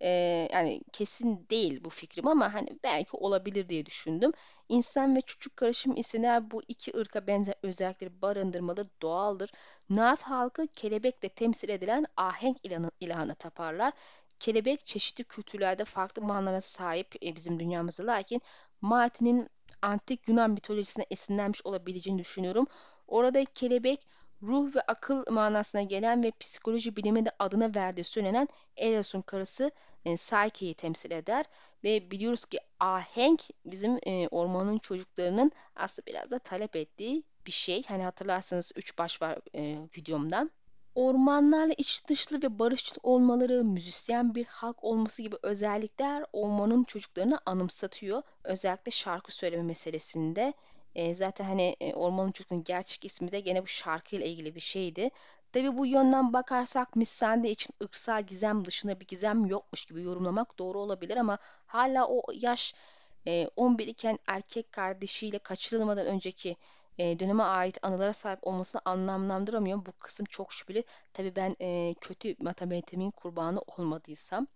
Ee, 0.00 0.48
yani 0.52 0.80
kesin 0.92 1.46
değil 1.50 1.84
bu 1.84 1.90
fikrim 1.90 2.26
ama 2.28 2.54
hani 2.54 2.78
belki 2.84 3.16
olabilir 3.16 3.68
diye 3.68 3.86
düşündüm. 3.86 4.32
İnsan 4.68 5.16
ve 5.16 5.20
çocuk 5.20 5.56
karışım 5.56 5.96
isimler 5.96 6.50
bu 6.50 6.62
iki 6.68 6.96
ırka 6.98 7.26
benzer 7.26 7.54
özellikleri 7.62 8.22
barındırmaları 8.22 8.88
doğaldır. 9.02 9.50
Naat 9.90 10.22
halkı 10.22 10.66
kelebekle 10.66 11.28
temsil 11.28 11.68
edilen 11.68 12.06
ahenk 12.16 12.56
ilanı, 12.66 12.90
ilahına 13.00 13.34
taparlar. 13.34 13.92
Kelebek 14.40 14.86
çeşitli 14.86 15.24
kültürlerde 15.24 15.84
farklı 15.84 16.22
manalara 16.22 16.60
sahip 16.60 17.24
e, 17.24 17.34
bizim 17.36 17.60
dünyamızda 17.60 18.06
lakin 18.06 18.42
Martin'in 18.80 19.48
antik 19.82 20.28
Yunan 20.28 20.50
mitolojisine 20.50 21.06
esinlenmiş 21.10 21.66
olabileceğini 21.66 22.18
düşünüyorum. 22.20 22.66
Orada 23.06 23.44
kelebek 23.44 24.06
ruh 24.46 24.74
ve 24.76 24.80
akıl 24.80 25.24
manasına 25.30 25.82
gelen 25.82 26.22
ve 26.22 26.32
psikoloji 26.40 26.96
biliminde 26.96 27.30
adına 27.38 27.74
verdiği 27.74 28.04
söylenen 28.04 28.48
Eros'un 28.76 29.22
karısı 29.22 29.70
e, 30.04 30.14
Psyche'yi 30.14 30.74
temsil 30.74 31.10
eder 31.10 31.44
ve 31.84 32.10
biliyoruz 32.10 32.44
ki 32.44 32.58
ahenk 32.80 33.42
bizim 33.66 33.98
e, 34.06 34.28
ormanın 34.28 34.78
çocuklarının 34.78 35.52
aslında 35.76 36.06
biraz 36.06 36.30
da 36.30 36.38
talep 36.38 36.76
ettiği 36.76 37.22
bir 37.46 37.52
şey. 37.52 37.82
Hani 37.88 38.02
hatırlarsanız 38.02 38.72
3 38.76 38.98
baş 38.98 39.22
var 39.22 39.38
e, 39.54 39.78
videomdan. 39.98 40.50
Ormanlarla 40.94 41.74
iç 41.78 42.08
dışlı 42.08 42.42
ve 42.42 42.58
barışçıl 42.58 42.96
olmaları, 43.02 43.64
müzisyen 43.64 44.34
bir 44.34 44.44
halk 44.44 44.84
olması 44.84 45.22
gibi 45.22 45.36
özellikler 45.42 46.24
ormanın 46.32 46.84
çocuklarını 46.84 47.38
anımsatıyor. 47.46 48.22
Özellikle 48.44 48.90
şarkı 48.90 49.34
söyleme 49.34 49.62
meselesinde. 49.62 50.54
E, 50.94 51.14
zaten 51.14 51.44
hani 51.44 51.76
e, 51.80 51.94
Ormanın 51.94 52.32
Çocukluğu'nun 52.32 52.64
gerçek 52.64 53.04
ismi 53.04 53.32
de 53.32 53.40
gene 53.40 53.62
bu 53.62 53.66
şarkıyla 53.66 54.26
ilgili 54.26 54.54
bir 54.54 54.60
şeydi. 54.60 55.10
Tabi 55.52 55.76
bu 55.76 55.86
yönden 55.86 56.32
bakarsak 56.32 56.96
Missandei 56.96 57.50
için 57.50 57.74
ırksal 57.84 58.22
gizem 58.22 58.64
dışında 58.64 59.00
bir 59.00 59.06
gizem 59.06 59.46
yokmuş 59.46 59.84
gibi 59.84 60.02
yorumlamak 60.02 60.58
doğru 60.58 60.80
olabilir 60.80 61.16
ama 61.16 61.38
hala 61.66 62.08
o 62.08 62.22
yaş 62.34 62.74
e, 63.26 63.48
11 63.56 63.86
iken 63.86 64.18
erkek 64.26 64.72
kardeşiyle 64.72 65.38
kaçırılmadan 65.38 66.06
önceki 66.06 66.56
e, 66.98 67.18
döneme 67.18 67.42
ait 67.42 67.78
anılara 67.82 68.12
sahip 68.12 68.38
olmasını 68.42 68.82
anlamlandıramıyorum. 68.84 69.86
Bu 69.86 69.92
kısım 69.92 70.26
çok 70.30 70.52
şüpheli. 70.52 70.84
Tabi 71.12 71.36
ben 71.36 71.56
e, 71.60 71.94
kötü 72.00 72.34
matematiğimin 72.40 73.10
kurbanı 73.10 73.60
olmadıysam. 73.60 74.46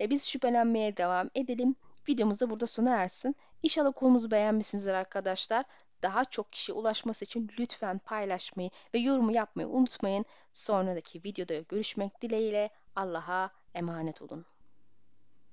E, 0.00 0.10
biz 0.10 0.26
şüphelenmeye 0.26 0.96
devam 0.96 1.30
edelim. 1.34 1.76
Videomuz 2.08 2.40
da 2.40 2.50
burada 2.50 2.66
sona 2.66 2.96
ersin. 2.96 3.36
İnşallah 3.66 3.92
konumuzu 3.96 4.30
beğenmişsinizdir 4.30 4.94
arkadaşlar. 4.94 5.64
Daha 6.02 6.24
çok 6.24 6.52
kişiye 6.52 6.78
ulaşması 6.78 7.24
için 7.24 7.50
lütfen 7.58 7.98
paylaşmayı 7.98 8.70
ve 8.94 8.98
yorumu 8.98 9.32
yapmayı 9.32 9.68
unutmayın. 9.68 10.24
Sonraki 10.52 11.24
videoda 11.24 11.54
görüşmek 11.54 12.22
dileğiyle 12.22 12.70
Allah'a 12.96 13.50
emanet 13.74 14.22
olun. 14.22 14.46